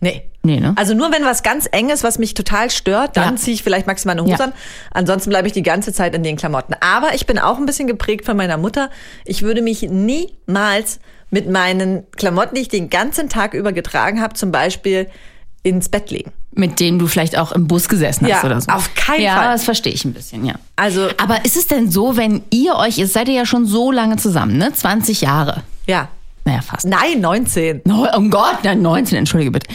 Nee. 0.00 0.22
Nee, 0.44 0.60
ne? 0.60 0.72
Also 0.76 0.94
nur 0.94 1.12
wenn 1.12 1.24
was 1.24 1.42
ganz 1.42 1.68
eng 1.72 1.90
ist, 1.90 2.04
was 2.04 2.18
mich 2.18 2.32
total 2.32 2.70
stört, 2.70 3.16
dann 3.16 3.34
Ja. 3.34 3.36
ziehe 3.36 3.54
ich 3.54 3.62
vielleicht 3.62 3.86
maximal 3.86 4.14
eine 4.14 4.22
Hose 4.22 4.32
Ja. 4.38 4.44
an. 4.46 4.52
Ansonsten 4.92 5.30
bleibe 5.30 5.46
ich 5.48 5.52
die 5.52 5.62
ganze 5.62 5.92
Zeit 5.92 6.14
in 6.14 6.22
den 6.22 6.36
Klamotten. 6.36 6.74
Aber 6.80 7.14
ich 7.14 7.26
bin 7.26 7.38
auch 7.38 7.58
ein 7.58 7.66
bisschen 7.66 7.86
geprägt 7.88 8.24
von 8.24 8.36
meiner 8.36 8.56
Mutter. 8.56 8.88
Ich 9.24 9.42
würde 9.42 9.60
mich 9.62 9.82
niemals 9.82 11.00
mit 11.30 11.50
meinen 11.50 12.06
Klamotten, 12.12 12.54
die 12.54 12.62
ich 12.62 12.68
den 12.68 12.88
ganzen 12.88 13.28
Tag 13.28 13.52
über 13.54 13.72
getragen 13.72 14.20
habe, 14.22 14.34
zum 14.34 14.52
Beispiel 14.52 15.08
ins 15.62 15.88
Bett 15.88 16.10
legen. 16.10 16.32
Mit 16.52 16.80
dem 16.80 16.98
du 16.98 17.06
vielleicht 17.08 17.36
auch 17.36 17.52
im 17.52 17.66
Bus 17.68 17.88
gesessen 17.88 18.24
hast 18.24 18.42
Ja, 18.42 18.44
oder 18.44 18.60
so. 18.60 18.70
auf 18.72 18.94
keinen 18.94 19.22
ja, 19.22 19.34
Fall. 19.34 19.44
Ja, 19.46 19.52
das 19.52 19.64
verstehe 19.64 19.92
ich 19.92 20.04
ein 20.04 20.14
bisschen, 20.14 20.44
ja. 20.46 20.54
Also- 20.76 21.08
Aber 21.18 21.44
ist 21.44 21.56
es 21.56 21.66
denn 21.66 21.90
so, 21.90 22.16
wenn 22.16 22.42
ihr 22.50 22.76
euch, 22.76 22.96
ihr 22.98 23.06
seid 23.06 23.28
ja 23.28 23.44
schon 23.44 23.66
so 23.66 23.90
lange 23.92 24.16
zusammen, 24.16 24.56
ne? 24.56 24.72
20 24.72 25.20
Jahre. 25.20 25.62
Ja. 25.86 26.08
Naja, 26.48 26.62
fast. 26.62 26.86
Nein, 26.86 27.20
19. 27.20 27.82
No, 27.84 28.06
oh 28.10 28.22
Gott, 28.30 28.64
nein, 28.64 28.80
19, 28.80 29.18
entschuldige 29.18 29.50
bitte. 29.50 29.66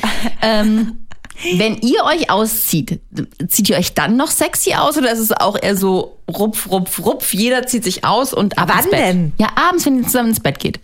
ähm, 0.41 1.05
wenn 1.57 1.77
ihr 1.77 2.03
euch 2.03 2.31
auszieht, 2.31 2.99
zieht 3.47 3.69
ihr 3.69 3.77
euch 3.77 3.93
dann 3.93 4.17
noch 4.17 4.31
sexy 4.31 4.73
aus 4.73 4.97
oder 4.97 5.11
ist 5.11 5.19
es 5.19 5.31
auch 5.31 5.55
eher 5.61 5.77
so 5.77 6.17
rupf, 6.27 6.71
rupf, 6.71 7.05
rupf, 7.05 7.31
jeder 7.31 7.67
zieht 7.67 7.83
sich 7.83 8.03
aus 8.05 8.33
und 8.33 8.57
ab 8.57 8.69
Wann 8.69 8.79
ins 8.79 8.89
Bett? 8.89 8.99
denn? 8.99 9.33
Ja, 9.37 9.49
abends, 9.55 9.85
wenn 9.85 9.97
ihr 9.99 10.03
zusammen 10.05 10.29
ins 10.29 10.39
Bett 10.39 10.57
geht. 10.57 10.79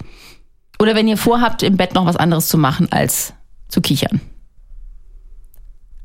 Oder 0.78 0.94
wenn 0.94 1.08
ihr 1.08 1.18
vorhabt, 1.18 1.64
im 1.64 1.76
Bett 1.76 1.96
noch 1.96 2.06
was 2.06 2.18
anderes 2.18 2.48
zu 2.50 2.60
machen, 2.60 2.92
als 2.92 3.34
zu 3.68 3.82
kichern. 3.82 4.22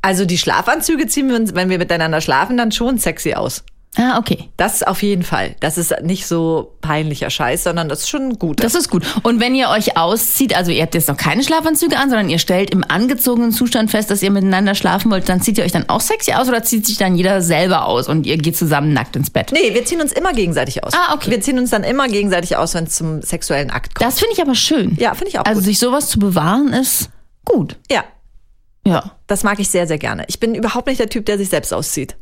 Also 0.01 0.25
die 0.25 0.39
Schlafanzüge 0.39 1.09
ziehen 1.09 1.29
wir 1.29 1.37
uns, 1.37 1.55
wenn 1.55 1.69
wir 1.69 1.77
miteinander 1.79 2.23
schlafen, 2.23 2.57
dann 2.57 2.73
schon 2.73 2.97
sexy 2.97 3.35
aus. 3.35 3.65
Ah, 3.97 4.19
okay. 4.19 4.49
Das 4.57 4.83
auf 4.83 5.03
jeden 5.03 5.23
Fall. 5.23 5.55
Das 5.61 5.79
ist 5.79 5.95
nicht 6.03 6.27
so 6.27 6.75
peinlicher 6.81 7.31
Scheiß, 7.31 7.63
sondern 7.65 7.89
das 7.89 8.01
ist 8.01 8.09
schon 8.09 8.39
gut. 8.41 8.63
Das 8.63 8.75
ist 8.75 8.91
gut. 8.91 9.05
Und 9.23 9.39
wenn 9.41 9.55
ihr 9.55 9.69
euch 9.69 9.97
auszieht, 9.97 10.57
also 10.57 10.73
ihr 10.73 10.83
habt 10.83 10.95
jetzt 10.97 11.09
noch 11.09 11.17
keine 11.17 11.45
Schlafanzüge 11.45 11.97
an, 11.97 12.11
sondern 12.11 12.29
ihr 12.29 12.39
stellt 12.41 12.71
im 12.71 12.85
angezogenen 12.89 13.53
Zustand 13.53 13.91
fest, 13.93 14.11
dass 14.11 14.21
ihr 14.23 14.31
miteinander 14.33 14.75
schlafen 14.75 15.11
wollt, 15.13 15.29
dann 15.29 15.41
zieht 15.41 15.59
ihr 15.59 15.65
euch 15.65 15.71
dann 15.73 15.89
auch 15.89 16.01
sexy 16.01 16.33
aus 16.33 16.49
oder 16.49 16.63
zieht 16.65 16.87
sich 16.87 16.97
dann 16.99 17.15
jeder 17.17 17.41
selber 17.41 17.87
aus 17.87 18.09
und 18.09 18.27
ihr 18.27 18.37
geht 18.37 18.57
zusammen 18.57 18.93
nackt 18.93 19.15
ins 19.17 19.31
Bett? 19.31 19.51
Nee, 19.53 19.75
wir 19.75 19.85
ziehen 19.85 20.01
uns 20.01 20.13
immer 20.13 20.33
gegenseitig 20.33 20.83
aus. 20.83 20.93
Ah, 20.93 21.15
okay. 21.15 21.31
Wir 21.31 21.41
ziehen 21.41 21.59
uns 21.61 21.71
dann 21.71 21.85
immer 21.85 22.09
gegenseitig 22.09 22.57
aus, 22.57 22.75
wenn 22.75 22.85
es 22.85 22.97
zum 22.97 23.23
sexuellen 23.23 23.71
Akt 23.71 23.95
kommt. 23.95 24.07
Das 24.09 24.19
finde 24.19 24.35
ich 24.35 24.43
aber 24.43 24.55
schön. 24.57 24.97
Ja, 24.99 25.15
finde 25.15 25.29
ich 25.29 25.39
auch 25.39 25.45
Also 25.45 25.61
gut. 25.61 25.67
sich 25.67 25.79
sowas 25.79 26.09
zu 26.09 26.19
bewahren 26.19 26.73
ist 26.73 27.11
gut. 27.45 27.77
Ja, 27.93 28.03
Ja. 28.85 29.13
das 29.29 29.45
mag 29.45 29.61
ich 29.61 29.69
sehr, 29.71 29.87
sehr 29.87 29.99
gerne. 29.99 30.25
Ich 30.29 30.41
bin 30.41 30.55
überhaupt 30.57 30.89
nicht 30.89 30.99
der 30.99 31.09
Typ, 31.09 31.27
der 31.27 31.39
sich 31.39 31.49
selbst 31.49 31.73
auszieht. 31.73 32.17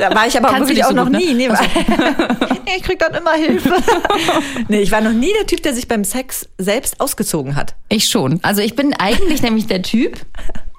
Da 0.00 0.14
war 0.14 0.26
ich 0.26 0.36
aber 0.36 0.48
Kannst 0.48 0.68
wirklich 0.68 0.84
auch 0.84 0.90
so 0.90 0.94
noch 0.96 1.04
gut, 1.04 1.12
ne? 1.12 1.18
nie. 1.18 1.34
Nee, 1.34 1.48
nee, 1.48 1.54
ich 2.76 2.82
krieg 2.82 2.98
dann 2.98 3.14
immer 3.14 3.32
Hilfe. 3.32 3.74
nee, 4.68 4.80
ich 4.80 4.90
war 4.92 5.00
noch 5.00 5.12
nie 5.12 5.32
der 5.38 5.46
Typ, 5.46 5.62
der 5.62 5.74
sich 5.74 5.88
beim 5.88 6.04
Sex 6.04 6.48
selbst 6.58 7.00
ausgezogen 7.00 7.56
hat. 7.56 7.74
Ich 7.88 8.08
schon. 8.08 8.40
Also 8.42 8.62
ich 8.62 8.74
bin 8.74 8.94
eigentlich 8.94 9.42
nämlich 9.42 9.66
der 9.66 9.82
Typ, 9.82 10.18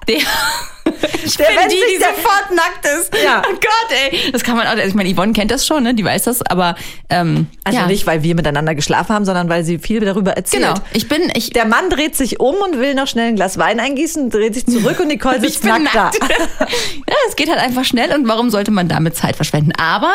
der, 0.08 0.16
ich 0.16 0.24
Der, 1.36 1.46
bin 1.46 1.68
die, 1.70 1.76
die 1.96 1.98
sofort 1.98 2.50
nackt 2.54 2.84
ist. 3.00 3.12
Ja. 3.24 3.42
Oh 3.46 3.52
Gott, 3.54 3.98
ey. 4.10 4.30
Das 4.32 4.42
kann 4.44 4.56
man 4.56 4.66
auch, 4.66 4.72
also 4.72 4.82
ich 4.86 4.94
meine, 4.94 5.12
Yvonne 5.14 5.32
kennt 5.32 5.50
das 5.50 5.66
schon, 5.66 5.82
ne? 5.82 5.94
Die 5.94 6.04
weiß 6.04 6.24
das, 6.24 6.42
aber 6.42 6.76
ähm, 7.10 7.46
Also 7.64 7.78
ja. 7.80 7.86
nicht, 7.86 8.06
weil 8.06 8.22
wir 8.22 8.34
miteinander 8.34 8.74
geschlafen 8.74 9.14
haben, 9.14 9.24
sondern 9.24 9.48
weil 9.48 9.64
sie 9.64 9.78
viel 9.78 10.00
darüber 10.00 10.32
erzählt. 10.32 10.62
Genau. 10.62 10.74
Ich 10.92 11.08
bin, 11.08 11.30
ich, 11.34 11.50
Der 11.50 11.64
Mann 11.64 11.90
dreht 11.90 12.16
sich 12.16 12.40
um 12.40 12.54
und 12.56 12.78
will 12.78 12.94
noch 12.94 13.06
schnell 13.06 13.28
ein 13.28 13.36
Glas 13.36 13.58
Wein 13.58 13.80
eingießen, 13.80 14.30
dreht 14.30 14.54
sich 14.54 14.66
zurück 14.66 15.00
und 15.00 15.08
Nicole 15.08 15.36
ich 15.42 15.54
sitzt 15.54 15.64
nackt, 15.64 15.94
nackt. 15.94 16.20
da. 16.20 16.26
ja, 16.60 17.14
es 17.28 17.36
geht 17.36 17.48
halt 17.48 17.58
einfach 17.60 17.84
schnell 17.84 18.12
und 18.14 18.28
warum 18.28 18.50
sollte 18.50 18.70
man 18.70 18.88
damit 18.88 19.16
Zeit 19.16 19.36
verschwenden? 19.36 19.72
Aber 19.78 20.12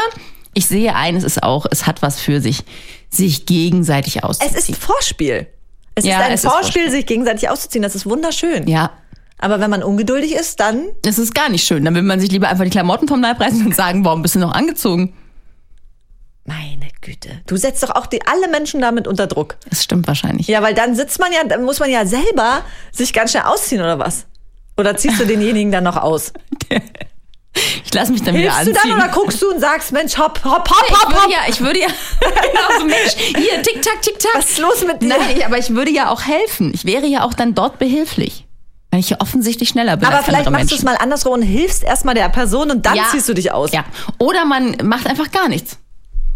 ich 0.54 0.66
sehe 0.68 0.96
ein, 0.96 1.16
es 1.16 1.24
ist 1.24 1.44
auch, 1.44 1.66
es 1.72 1.86
hat 1.88 2.02
was 2.02 2.20
für 2.20 2.42
sich, 2.42 2.60
sich 3.10 3.46
gegenseitig 3.46 4.18
Es 4.18 4.24
auszuziehen. 4.24 4.76
ist 4.76 4.84
Vorspiel. 4.84 5.48
Es 5.96 6.06
Ja, 6.06 6.20
ist 6.20 6.26
ein 6.26 6.32
es 6.34 6.44
ist 6.44 6.50
Vorspiel, 6.52 6.82
Vorspiel. 6.84 6.92
sich 6.92 7.06
gegenseitig 7.06 7.50
auszuziehen. 7.50 7.82
Das 7.84 7.96
ist 7.96 8.06
wunderschön. 8.06 8.68
ja. 8.68 8.92
Aber 9.42 9.60
wenn 9.62 9.70
man 9.70 9.84
ungeduldig 9.84 10.34
ist, 10.36 10.60
dann 10.60 10.90
Es 11.06 11.18
ist 11.18 11.34
gar 11.34 11.50
nicht 11.50 11.66
schön. 11.66 11.86
Dann 11.86 11.96
will 11.96 12.02
man 12.02 12.20
sich 12.20 12.30
lieber 12.32 12.50
einfach 12.50 12.66
die 12.66 12.70
Klamotten 12.70 13.08
vom 13.08 13.22
Leib 13.22 13.40
reißen 13.40 13.66
und 13.66 13.74
sagen, 13.76 14.04
warum 14.06 14.22
bist 14.22 14.36
du 14.36 14.40
noch 14.40 14.54
angezogen? 14.54 15.14
meine 16.46 16.88
Güte. 17.02 17.42
Du 17.46 17.58
setzt 17.58 17.84
doch 17.84 17.92
auch 17.92 18.08
die, 18.08 18.26
alle 18.26 18.48
Menschen 18.48 18.82
damit 18.82 19.08
unter 19.08 19.28
Druck. 19.28 19.58
Das 19.70 19.84
stimmt 19.84 20.08
wahrscheinlich. 20.08 20.48
Ja, 20.48 20.64
weil 20.64 20.74
dann 20.74 20.96
sitzt 20.96 21.20
man 21.20 21.32
ja, 21.32 21.44
dann 21.44 21.64
muss 21.64 21.80
man 21.80 21.92
ja 21.92 22.08
selber 22.08 22.64
sich 22.92 23.14
ganz 23.14 23.32
schnell 23.32 23.44
ausziehen 23.44 23.82
oder 23.82 24.00
was? 24.00 24.26
Oder 24.76 24.98
ziehst 24.98 25.20
du 25.20 25.26
denjenigen 25.26 25.72
dann 25.72 25.84
noch 25.84 25.98
aus? 25.98 26.34
Ich 27.84 27.94
lasse 27.96 28.12
mich 28.12 28.22
dann 28.22 28.36
wieder 28.36 28.56
Hilfst 28.56 28.68
du 28.68 28.80
anziehen. 28.80 28.92
dann 29.00 29.02
oder 29.02 29.10
guckst 29.12 29.42
du 29.42 29.50
und 29.52 29.60
sagst, 29.60 29.92
Mensch, 29.92 30.18
hopp, 30.18 30.40
hopp, 30.46 30.70
hopp, 30.70 30.86
ich 30.88 30.96
hopp, 30.96 31.10
würde 31.10 31.24
hopp. 31.24 31.32
ja, 31.32 31.40
ich 31.50 31.60
würde 31.60 31.80
ja, 31.80 31.88
genau 32.20 32.80
so, 32.80 32.86
Mensch, 32.86 33.16
hier, 33.18 33.62
tick, 33.64 33.82
tack, 33.82 34.02
tick, 34.04 34.20
tack. 34.20 34.36
Was 34.36 34.52
ist 34.52 34.60
los 34.60 34.86
mit 34.86 35.02
dir? 35.02 35.08
Nein, 35.10 35.20
ich, 35.36 35.46
aber 35.46 35.58
ich 35.58 35.72
würde 35.72 35.90
ja 35.92 36.10
auch 36.10 36.22
helfen. 36.22 36.72
Ich 36.76 36.86
wäre 36.86 37.08
ja 37.08 37.24
auch 37.24 37.34
dann 37.34 37.56
dort 37.56 37.80
behilflich. 37.80 38.46
Weil 38.92 39.02
ich 39.02 39.10
ja 39.12 39.18
offensichtlich 39.20 39.70
schneller 39.70 39.98
bin 39.98 40.08
Aber 40.08 40.24
vielleicht 40.24 40.50
machst 40.50 40.72
du 40.72 40.76
es 40.76 40.84
mal 40.84 40.96
andersrum 40.96 41.34
und 41.34 41.42
hilfst 41.44 41.84
erstmal 41.84 42.16
der 42.16 42.28
Person 42.30 42.72
und 42.72 42.86
dann 42.86 42.96
Ja. 42.96 43.04
ziehst 43.12 43.30
du 43.30 43.34
dich 43.34 43.52
aus. 43.52 43.72
Ja. 43.72 43.86
Oder 44.18 44.46
man 44.46 44.76
macht 44.84 45.06
einfach 45.08 45.30
gar 45.32 45.48
nichts. 45.48 45.78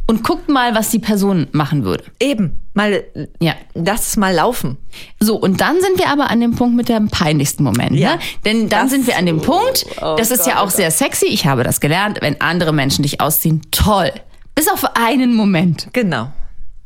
Und 0.05 0.23
guckt 0.23 0.49
mal, 0.49 0.75
was 0.75 0.89
die 0.89 0.99
Person 0.99 1.47
machen 1.53 1.85
würde. 1.85 2.03
Eben. 2.19 2.59
Mal, 2.73 3.05
Ja. 3.39 3.53
lass 3.73 4.07
es 4.09 4.17
mal 4.17 4.33
laufen. 4.35 4.77
So, 5.19 5.35
und 5.37 5.61
dann 5.61 5.79
sind 5.81 5.97
wir 5.97 6.09
aber 6.09 6.29
an 6.29 6.41
dem 6.41 6.55
Punkt 6.55 6.75
mit 6.75 6.89
dem 6.89 7.07
peinlichsten 7.07 7.63
Moment. 7.63 7.95
Ja. 7.95 8.15
Ne? 8.15 8.19
Denn 8.45 8.69
dann 8.69 8.83
Das- 8.83 8.91
sind 8.91 9.07
wir 9.07 9.17
an 9.17 9.25
dem 9.25 9.41
Punkt, 9.41 9.85
Oh 10.01 10.15
das 10.17 10.29
ist 10.29 10.39
Gott, 10.43 10.47
ja 10.47 10.61
oh 10.61 10.65
auch 10.65 10.69
sehr 10.71 10.91
sexy, 10.91 11.25
ich 11.27 11.45
habe 11.45 11.63
das 11.63 11.79
gelernt, 11.79 12.19
wenn 12.21 12.39
andere 12.41 12.73
Menschen 12.73 13.01
dich 13.03 13.21
ausziehen, 13.21 13.61
toll. 13.71 14.11
Bis 14.55 14.67
auf 14.67 14.83
einen 14.95 15.33
Moment. 15.35 15.87
Genau. 15.93 16.31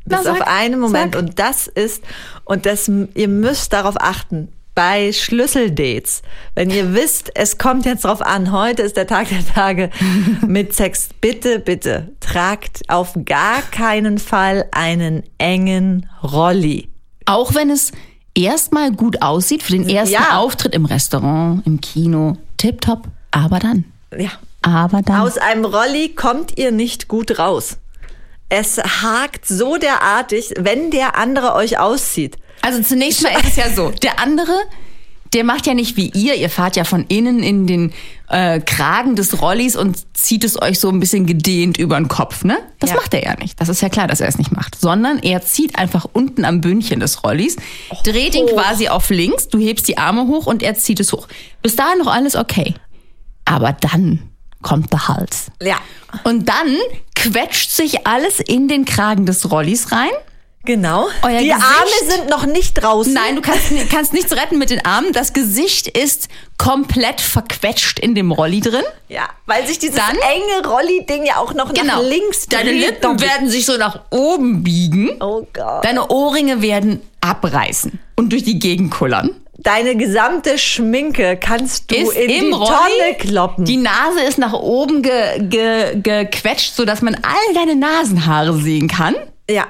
Na, 0.06 0.16
Bis 0.18 0.24
sag, 0.26 0.40
auf 0.40 0.46
einen 0.46 0.78
Moment. 0.80 1.14
sag. 1.14 1.22
Und 1.22 1.38
das 1.40 1.66
ist, 1.66 2.02
und 2.44 2.64
das, 2.66 2.88
ihr 3.14 3.28
müsst 3.28 3.72
darauf 3.72 3.96
achten, 4.00 4.48
bei 4.78 5.12
Schlüsseldates, 5.12 6.22
wenn 6.54 6.70
ihr 6.70 6.94
wisst, 6.94 7.32
es 7.34 7.58
kommt 7.58 7.84
jetzt 7.84 8.04
drauf 8.04 8.22
an, 8.22 8.52
heute 8.52 8.82
ist 8.82 8.96
der 8.96 9.08
Tag 9.08 9.28
der 9.28 9.44
Tage 9.44 9.90
mit 10.46 10.72
Sex, 10.72 11.08
bitte, 11.20 11.58
bitte, 11.58 12.14
tragt 12.20 12.82
auf 12.86 13.14
gar 13.24 13.60
keinen 13.72 14.18
Fall 14.18 14.66
einen 14.70 15.24
engen 15.36 16.08
Rolli. 16.22 16.90
Auch 17.26 17.56
wenn 17.56 17.70
es 17.70 17.90
erstmal 18.36 18.92
gut 18.92 19.20
aussieht 19.20 19.64
für 19.64 19.72
den 19.72 19.88
ersten 19.88 20.14
Ja. 20.14 20.38
Auftritt 20.38 20.76
im 20.76 20.84
Restaurant, 20.84 21.66
im 21.66 21.80
Kino, 21.80 22.36
tipptopp, 22.56 23.08
aber 23.32 23.58
dann. 23.58 23.84
Ja. 24.16 24.30
Aber 24.62 25.02
dann. 25.02 25.22
Aus 25.22 25.38
einem 25.38 25.64
Rolli 25.64 26.10
kommt 26.10 26.56
ihr 26.56 26.70
nicht 26.70 27.08
gut 27.08 27.40
raus. 27.40 27.78
Es 28.48 28.78
hakt 28.78 29.44
so 29.44 29.76
derartig, 29.76 30.54
wenn 30.56 30.92
der 30.92 31.18
andere 31.18 31.56
euch 31.56 31.80
auszieht. 31.80 32.38
Also 32.62 32.82
zunächst 32.82 33.22
mal 33.22 33.30
ist 33.32 33.46
es 33.48 33.56
ja 33.56 33.70
so, 33.70 33.90
der 33.90 34.20
andere, 34.20 34.52
der 35.32 35.44
macht 35.44 35.66
ja 35.66 35.74
nicht 35.74 35.96
wie 35.96 36.10
ihr, 36.10 36.34
ihr 36.36 36.50
fahrt 36.50 36.76
ja 36.76 36.84
von 36.84 37.04
innen 37.08 37.42
in 37.42 37.66
den 37.66 37.92
äh, 38.28 38.60
Kragen 38.60 39.14
des 39.16 39.40
Rollis 39.40 39.76
und 39.76 39.96
zieht 40.16 40.44
es 40.44 40.60
euch 40.60 40.78
so 40.80 40.88
ein 40.88 41.00
bisschen 41.00 41.26
gedehnt 41.26 41.78
über 41.78 41.96
den 41.96 42.08
Kopf, 42.08 42.44
ne? 42.44 42.58
Das 42.78 42.90
Ja. 42.90 42.96
macht 42.96 43.14
er 43.14 43.22
ja 43.24 43.36
nicht. 43.36 43.60
Das 43.60 43.68
ist 43.68 43.80
ja 43.82 43.88
klar, 43.88 44.06
dass 44.06 44.20
er 44.20 44.28
es 44.28 44.38
nicht 44.38 44.52
macht. 44.52 44.78
Sondern 44.80 45.18
er 45.18 45.42
zieht 45.42 45.78
einfach 45.78 46.06
unten 46.12 46.44
am 46.44 46.60
Bündchen 46.60 47.00
des 47.00 47.24
Rollis, 47.24 47.56
dreht 48.04 48.34
ihn 48.34 48.46
quasi 48.46 48.88
auf 48.88 49.10
links, 49.10 49.48
du 49.48 49.58
hebst 49.58 49.86
die 49.88 49.98
Arme 49.98 50.26
hoch 50.26 50.46
und 50.46 50.62
er 50.62 50.74
zieht 50.74 51.00
es 51.00 51.12
hoch. 51.12 51.28
Bis 51.62 51.76
dahin 51.76 51.98
noch 51.98 52.12
alles 52.12 52.34
okay. 52.36 52.74
Aber 53.44 53.72
dann 53.72 54.20
kommt 54.62 54.92
der 54.92 55.08
Hals. 55.08 55.50
Ja. 55.62 55.76
Und 56.24 56.48
dann 56.48 56.76
quetscht 57.14 57.70
sich 57.70 58.06
alles 58.06 58.40
in 58.40 58.68
den 58.68 58.84
Kragen 58.84 59.24
des 59.26 59.50
Rollis 59.50 59.92
rein. 59.92 60.10
Genau. 60.64 61.06
Euer 61.22 61.38
die 61.38 61.48
Gesicht- 61.48 61.64
Arme 61.64 62.10
sind 62.10 62.28
noch 62.28 62.44
nicht 62.44 62.74
draußen. 62.74 63.12
Nein, 63.14 63.36
du 63.36 63.40
kannst, 63.42 63.70
kannst 63.90 64.12
nichts 64.12 64.32
retten 64.32 64.58
mit 64.58 64.68
den 64.70 64.84
Armen. 64.84 65.12
Das 65.12 65.32
Gesicht 65.32 65.86
ist 65.88 66.28
komplett 66.58 67.20
verquetscht 67.22 67.98
in 67.98 68.14
dem 68.14 68.32
Rolli 68.32 68.60
drin. 68.60 68.82
Ja, 69.08 69.28
weil 69.46 69.66
sich 69.66 69.78
dieses 69.78 69.96
Dann- 69.96 70.16
enge 70.16 70.68
Rolli-Ding 70.68 71.24
ja 71.24 71.36
auch 71.38 71.54
noch 71.54 71.72
Genau. 71.72 71.84
nach 71.96 72.02
links 72.02 72.46
Deine 72.48 72.70
dreht. 72.70 72.80
Lippen 72.80 73.20
werden 73.20 73.48
sich 73.48 73.64
so 73.64 73.76
nach 73.78 74.00
oben 74.10 74.62
biegen. 74.62 75.10
Oh 75.20 75.46
Gott. 75.54 75.84
Deine 75.84 76.08
Ohrringe 76.08 76.60
werden 76.60 77.00
abreißen 77.22 77.98
und 78.16 78.32
durch 78.32 78.42
die 78.44 78.58
Gegend 78.58 78.90
kullern. 78.90 79.30
Deine 79.60 79.96
gesamte 79.96 80.56
Schminke 80.58 81.36
kannst 81.36 81.90
du 81.90 81.96
Ist 81.96 82.12
in 82.12 82.30
im 82.30 82.44
die 82.46 82.50
Rolli. 82.52 82.66
Tonne 82.66 83.14
kloppen. 83.18 83.64
Die 83.64 83.76
Nase 83.76 84.20
ist 84.20 84.38
nach 84.38 84.52
oben 84.52 85.02
ge, 85.02 85.12
ge, 85.48 86.00
gequetscht, 86.00 86.76
sodass 86.76 87.00
man 87.02 87.14
all 87.16 87.54
deine 87.54 87.74
Nasenhaare 87.74 88.54
sehen 88.58 88.86
kann. 88.88 89.14
ja. 89.48 89.66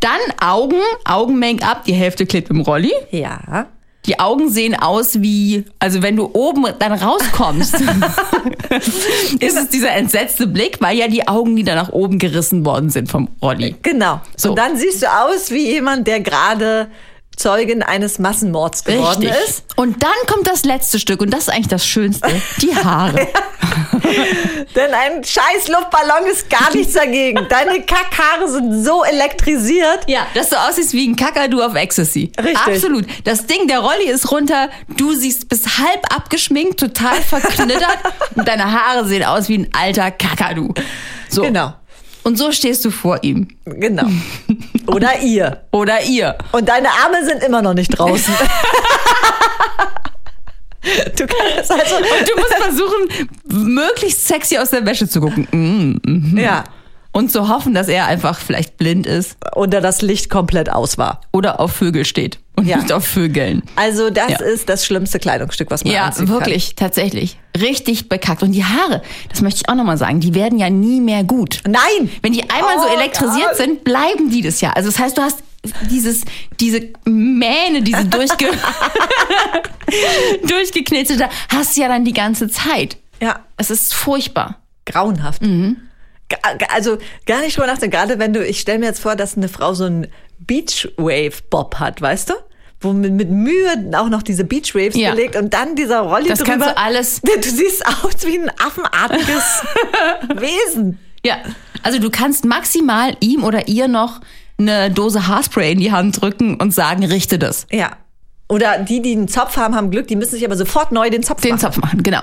Dann 0.00 0.18
Augen, 0.40 0.80
Augen-Make-up, 1.04 1.84
die 1.84 1.92
Hälfte 1.92 2.26
klebt 2.26 2.50
im 2.50 2.60
Rolli. 2.60 2.92
Ja. 3.10 3.66
Die 4.06 4.18
Augen 4.18 4.48
sehen 4.48 4.74
aus 4.74 5.20
wie, 5.20 5.66
also 5.78 6.02
wenn 6.02 6.16
du 6.16 6.30
oben 6.32 6.66
dann 6.78 6.92
rauskommst, 6.92 7.74
ist 9.40 9.56
es 9.58 9.68
dieser 9.68 9.92
entsetzte 9.92 10.46
Blick, 10.46 10.78
weil 10.80 10.96
ja 10.96 11.06
die 11.06 11.28
Augenlider 11.28 11.74
nach 11.74 11.90
oben 11.90 12.18
gerissen 12.18 12.64
worden 12.64 12.88
sind 12.88 13.10
vom 13.10 13.28
Rolli. 13.42 13.76
Genau. 13.82 14.22
So. 14.36 14.50
Und 14.50 14.58
dann 14.58 14.78
siehst 14.78 15.02
du 15.02 15.06
aus 15.06 15.50
wie 15.50 15.66
jemand, 15.72 16.06
der 16.06 16.20
gerade 16.20 16.88
Zeugin 17.36 17.82
eines 17.82 18.18
Massenmords 18.18 18.84
geworden 18.84 19.22
Richtig. 19.22 19.48
ist. 19.48 19.64
Und 19.76 20.02
dann 20.02 20.10
kommt 20.26 20.46
das 20.46 20.64
letzte 20.64 20.98
Stück 20.98 21.20
und 21.20 21.30
das 21.30 21.40
ist 21.40 21.48
eigentlich 21.50 21.68
das 21.68 21.86
Schönste, 21.86 22.30
die 22.62 22.74
Haare. 22.74 23.28
Denn 24.74 24.92
ein 24.92 25.24
scheiß 25.24 25.68
Luftballon 25.68 26.26
ist 26.30 26.48
gar 26.50 26.74
nichts 26.74 26.94
dagegen. 26.94 27.46
Deine 27.48 27.82
Kackhaare 27.82 28.48
sind 28.48 28.84
so 28.84 29.04
elektrisiert. 29.04 30.00
Ja, 30.06 30.26
dass 30.34 30.50
du 30.50 30.56
aussiehst 30.56 30.92
wie 30.92 31.08
ein 31.08 31.16
Kakadu 31.16 31.62
auf 31.62 31.74
Ecstasy. 31.74 32.32
Richtig. 32.38 32.56
Absolut. 32.56 33.06
Das 33.24 33.46
Ding, 33.46 33.66
der 33.68 33.80
Rolli 33.80 34.08
ist 34.10 34.30
runter, 34.30 34.68
du 34.96 35.12
siehst 35.12 35.48
bis 35.48 35.78
halb 35.78 36.14
abgeschminkt, 36.14 36.80
total 36.80 37.20
verknittert 37.22 37.98
und 38.34 38.46
deine 38.46 38.70
Haare 38.70 39.06
sehen 39.06 39.24
aus 39.24 39.48
wie 39.48 39.58
ein 39.58 39.68
alter 39.72 40.10
Kakadu. 40.10 40.72
So. 41.28 41.42
Genau. 41.42 41.74
Und 42.22 42.36
so 42.36 42.52
stehst 42.52 42.84
du 42.84 42.90
vor 42.90 43.18
ihm. 43.22 43.48
Genau. 43.64 44.06
Oder 44.86 45.20
ihr. 45.20 45.62
Oder 45.70 46.02
ihr. 46.02 46.36
Und 46.52 46.68
deine 46.68 46.88
Arme 46.88 47.24
sind 47.24 47.42
immer 47.42 47.62
noch 47.62 47.74
nicht 47.74 47.88
draußen. 47.98 48.34
du 51.16 51.26
kannst 51.26 51.70
also. 51.70 51.94
Du 52.26 52.40
musst 52.40 52.54
versuchen, 52.54 53.28
möglichst 53.74 54.26
sexy 54.26 54.58
aus 54.58 54.70
der 54.70 54.84
Wäsche 54.86 55.08
zu 55.08 55.20
gucken. 55.20 55.46
Mhm. 55.52 56.38
Ja. 56.38 56.64
Und 57.12 57.32
zu 57.32 57.48
hoffen, 57.48 57.74
dass 57.74 57.88
er 57.88 58.06
einfach 58.06 58.38
vielleicht 58.38 58.76
blind 58.76 59.04
ist 59.04 59.36
Oder 59.56 59.80
das 59.80 60.00
Licht 60.00 60.30
komplett 60.30 60.70
aus 60.70 60.96
war. 60.96 61.20
oder 61.32 61.58
auf 61.58 61.72
Vögel 61.72 62.04
steht 62.04 62.38
und 62.56 62.68
Ja. 62.68 62.76
nicht 62.76 62.92
auf 62.92 63.04
Vögeln. 63.04 63.64
Also, 63.74 64.10
das 64.10 64.30
Ja. 64.30 64.38
ist 64.38 64.68
das 64.68 64.86
schlimmste 64.86 65.18
Kleidungsstück, 65.18 65.72
was 65.72 65.82
man 65.84 65.92
Ja, 65.92 66.04
anziehen 66.06 66.28
wirklich, 66.28 66.76
tatsächlich. 66.76 67.36
Richtig 67.60 68.08
bekackt. 68.08 68.44
Und 68.44 68.52
die 68.52 68.64
Haare, 68.64 69.02
das 69.28 69.40
möchte 69.42 69.62
ich 69.64 69.68
auch 69.68 69.74
nochmal 69.74 69.98
sagen, 69.98 70.20
die 70.20 70.36
werden 70.36 70.56
ja 70.60 70.70
nie 70.70 71.00
mehr 71.00 71.24
gut. 71.24 71.64
kann. 71.64 71.72
Nein! 71.72 72.10
Wenn 72.22 72.32
die 72.32 72.48
einmal 72.48 72.78
so 72.78 72.84
Oh 72.88 72.96
elektrisiert 72.96 73.48
Gott. 73.48 73.56
sind, 73.56 73.82
bleiben 73.82 74.30
die 74.30 74.42
das 74.42 74.60
ja. 74.60 74.70
Also 74.70 74.88
das 74.88 75.00
heißt, 75.00 75.18
du 75.18 75.22
hast 75.22 75.38
dieses, 75.90 76.22
diese 76.58 76.88
Mähne, 77.04 77.82
diese 77.82 78.06
durchge 78.06 78.46
durchgeknetete, 80.46 81.28
hast 81.48 81.76
du 81.76 81.80
ja 81.82 81.88
dann 81.88 82.04
die 82.04 82.12
ganze 82.12 82.48
Zeit. 82.48 82.96
Ja, 83.20 83.40
Es 83.56 83.70
ist 83.70 83.94
furchtbar. 83.94 84.60
grauenhaft. 84.86 85.42
Ga- 85.42 86.48
Also 86.74 86.98
gar 87.26 87.40
nicht 87.40 87.56
drüber 87.56 87.66
nachdenken. 87.66 87.96
Gerade 87.96 88.18
wenn 88.18 88.32
du, 88.32 88.44
ich 88.44 88.60
stelle 88.60 88.78
mir 88.78 88.86
jetzt 88.86 89.00
vor, 89.00 89.16
dass 89.16 89.36
eine 89.36 89.48
Frau 89.48 89.74
so 89.74 89.84
einen 89.84 90.06
Beachwave-Bob 90.38 91.76
hat, 91.78 92.00
weißt 92.00 92.30
du? 92.30 92.34
Wo 92.82 92.94
mit, 92.94 93.12
mit 93.12 93.28
Mühe 93.30 93.90
auch 93.94 94.08
noch 94.08 94.22
diese 94.22 94.44
Beachwaves 94.44 94.96
Ja. 94.96 95.10
gelegt 95.10 95.36
und 95.36 95.52
dann 95.52 95.76
dieser 95.76 96.00
Rolli 96.00 96.28
Das 96.28 96.38
drüber. 96.38 96.52
kannst 96.52 96.66
du 96.68 96.76
alles- 96.78 97.20
Du 97.22 97.42
siehst 97.42 97.86
aus 97.86 98.24
wie 98.24 98.38
ein 98.38 98.50
affenartiges 98.58 99.62
Wesen. 100.36 100.98
Ja. 101.24 101.36
Also 101.82 101.98
du 101.98 102.10
kannst 102.10 102.44
maximal 102.46 103.14
ihm 103.20 103.44
oder 103.44 103.68
ihr 103.68 103.86
noch 103.88 104.20
eine 104.60 104.90
Dose 104.90 105.26
Haarspray 105.26 105.72
in 105.72 105.80
die 105.80 105.92
Hand 105.92 106.20
drücken 106.20 106.56
und 106.56 106.72
sagen, 106.74 107.04
richte 107.04 107.38
das. 107.38 107.66
Ja. 107.70 107.90
Oder 108.48 108.78
die, 108.78 109.00
die 109.02 109.12
einen 109.12 109.28
Zopf 109.28 109.56
haben, 109.56 109.74
haben 109.74 109.90
Glück, 109.90 110.08
die 110.08 110.16
müssen 110.16 110.32
sich 110.32 110.44
aber 110.44 110.56
sofort 110.56 110.92
neu 110.92 111.08
den 111.10 111.22
Zopf 111.22 111.40
Den 111.40 111.52
machen. 111.52 111.60
Zopf 111.60 111.76
machen, 111.78 112.02
genau. 112.02 112.22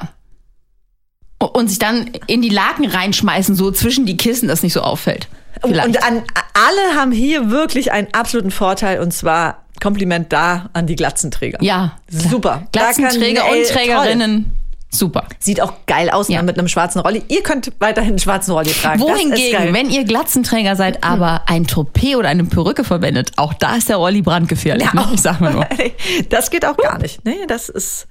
Und 1.39 1.69
sich 1.69 1.79
dann 1.79 2.09
in 2.25 2.41
die 2.41 2.49
Laken 2.49 2.85
reinschmeißen, 2.85 3.55
so 3.55 3.71
zwischen 3.71 4.05
die 4.05 4.17
Kissen, 4.17 4.47
dass 4.47 4.63
nicht 4.63 4.73
so 4.73 4.81
auffällt. 4.81 5.27
Vielleicht. 5.61 5.87
Und 5.87 6.03
an, 6.03 6.23
alle 6.53 6.99
haben 6.99 7.11
hier 7.11 7.49
wirklich 7.51 7.91
einen 7.91 8.07
absoluten 8.13 8.51
Vorteil 8.51 8.99
und 8.99 9.11
zwar 9.13 9.63
Kompliment 9.81 10.33
da 10.33 10.69
an 10.73 10.87
die 10.87 10.95
Glatzenträger. 10.95 11.59
ja. 11.61 11.93
Super. 12.09 12.67
Glatzenträger 12.71 13.41
kann- 13.41 13.53
ey, 13.53 13.61
und 13.61 13.69
Trägerinnen. 13.69 14.51
Super. 14.97 15.25
Sieht 15.39 15.61
auch 15.61 15.73
geil 15.85 16.09
aus 16.09 16.27
Ja. 16.27 16.37
ne, 16.39 16.43
mit 16.47 16.57
einem 16.57 16.67
schwarzen 16.67 16.99
Rolli. 17.01 17.23
Ihr 17.27 17.43
könnt 17.43 17.71
weiterhin 17.79 18.11
einen 18.11 18.19
schwarzen 18.19 18.51
Rolli 18.53 18.71
tragen. 18.71 18.99
Wohingegen, 19.01 19.73
wenn 19.73 19.89
ihr 19.89 20.03
Glatzenträger 20.05 20.75
seid, 20.75 21.03
aber 21.03 21.43
ein 21.47 21.67
Toupet 21.67 22.15
oder 22.15 22.29
eine 22.29 22.43
Perücke 22.45 22.83
verwendet, 22.83 23.31
auch 23.35 23.53
da 23.53 23.75
ist 23.75 23.89
der 23.89 23.97
Rolli 23.97 24.21
brandgefährlich. 24.21 24.91
ne? 24.93 25.07
Ich 25.13 25.21
sag 25.21 25.39
mal 25.39 25.53
nur. 25.53 25.67
Das 26.29 26.49
geht 26.49 26.65
auch 26.65 26.77
gar 26.77 26.97
nicht. 26.99 27.23
Nee, 27.25 27.45
das 27.47 27.69
ist. 27.69 28.07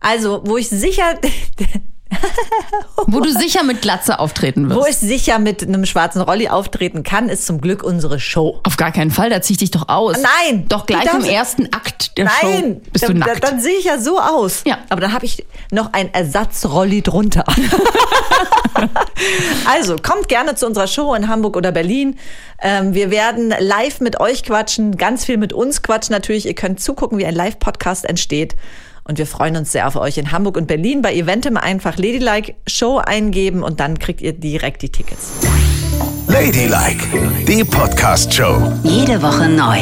Also, 0.00 0.42
wo 0.44 0.56
ich 0.56 0.68
sicher, 0.68 1.14
Wo 3.06 3.20
du 3.20 3.30
sicher 3.30 3.62
mit 3.62 3.82
Glatze 3.82 4.18
auftreten 4.18 4.70
wo 4.70 4.76
wirst. 4.76 5.02
ich 5.02 5.08
sicher 5.08 5.38
mit 5.38 5.62
einem 5.62 5.86
schwarzen 5.86 6.20
Rolli 6.20 6.48
auftreten 6.48 7.02
kann, 7.02 7.28
ist 7.28 7.46
zum 7.46 7.60
Glück 7.60 7.82
unsere 7.82 8.18
Show. 8.18 8.60
Auf 8.64 8.76
gar 8.76 8.92
keinen 8.92 9.10
Fall, 9.10 9.30
da 9.30 9.40
zieh 9.40 9.54
ich 9.54 9.58
dich 9.58 9.70
doch 9.70 9.88
aus. 9.88 10.16
Nein, 10.16 10.66
Doch 10.68 10.86
du 10.86 10.94
gleich 10.94 11.12
im 11.12 11.24
ersten 11.24 11.72
Akt 11.72 12.16
der 12.16 12.26
Nein, 12.26 12.34
Show 12.40 12.80
bist 12.92 13.04
du 13.04 13.08
dann, 13.08 13.18
nackt. 13.18 13.44
dann 13.44 13.60
sehe 13.60 13.78
ich 13.78 13.84
ja 13.84 13.98
so 13.98 14.18
aus. 14.18 14.62
Ja. 14.66 14.78
Aber 14.88 15.00
dann 15.00 15.12
habe 15.12 15.26
ich 15.26 15.44
noch 15.70 15.92
ein 15.92 16.12
Ersatzrolli 16.12 17.02
drunter. 17.02 17.44
also 19.70 19.96
kommt 19.96 20.28
gerne 20.28 20.54
zu 20.54 20.66
unserer 20.66 20.86
Show 20.86 21.14
in 21.14 21.28
Hamburg 21.28 21.56
oder 21.56 21.72
Berlin. 21.72 22.18
Ähm, 22.60 22.94
wir 22.94 23.10
werden 23.10 23.54
live 23.58 24.00
mit 24.00 24.20
euch 24.20 24.42
quatschen, 24.42 24.96
ganz 24.96 25.24
viel 25.24 25.36
mit 25.36 25.52
uns 25.52 25.82
quatschen 25.82 26.12
natürlich. 26.12 26.46
Ihr 26.46 26.54
könnt 26.54 26.80
zugucken, 26.80 27.18
wie 27.18 27.26
ein 27.26 27.34
Live-Podcast 27.34 28.04
entsteht. 28.04 28.56
Und 29.08 29.16
wir 29.16 29.26
freuen 29.26 29.56
uns 29.56 29.72
sehr 29.72 29.88
auf 29.88 29.96
euch 29.96 30.18
in 30.18 30.32
Hamburg 30.32 30.58
und 30.58 30.66
Berlin. 30.66 31.00
Bei 31.00 31.14
Eventim 31.14 31.56
einfach 31.56 31.96
Ladylike 31.96 32.54
Show 32.66 32.98
eingeben 32.98 33.62
und 33.62 33.80
dann 33.80 33.98
kriegt 33.98 34.20
ihr 34.20 34.34
direkt 34.34 34.82
die 34.82 34.90
Tickets. 34.90 35.32
Ladylike, 36.26 37.06
die 37.46 37.64
Podcast-Show. 37.64 38.70
Jede 38.84 39.20
Woche 39.22 39.48
neu 39.48 39.78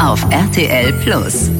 auf 0.00 0.26
RTL 0.28 0.92
Plus. 1.04 1.50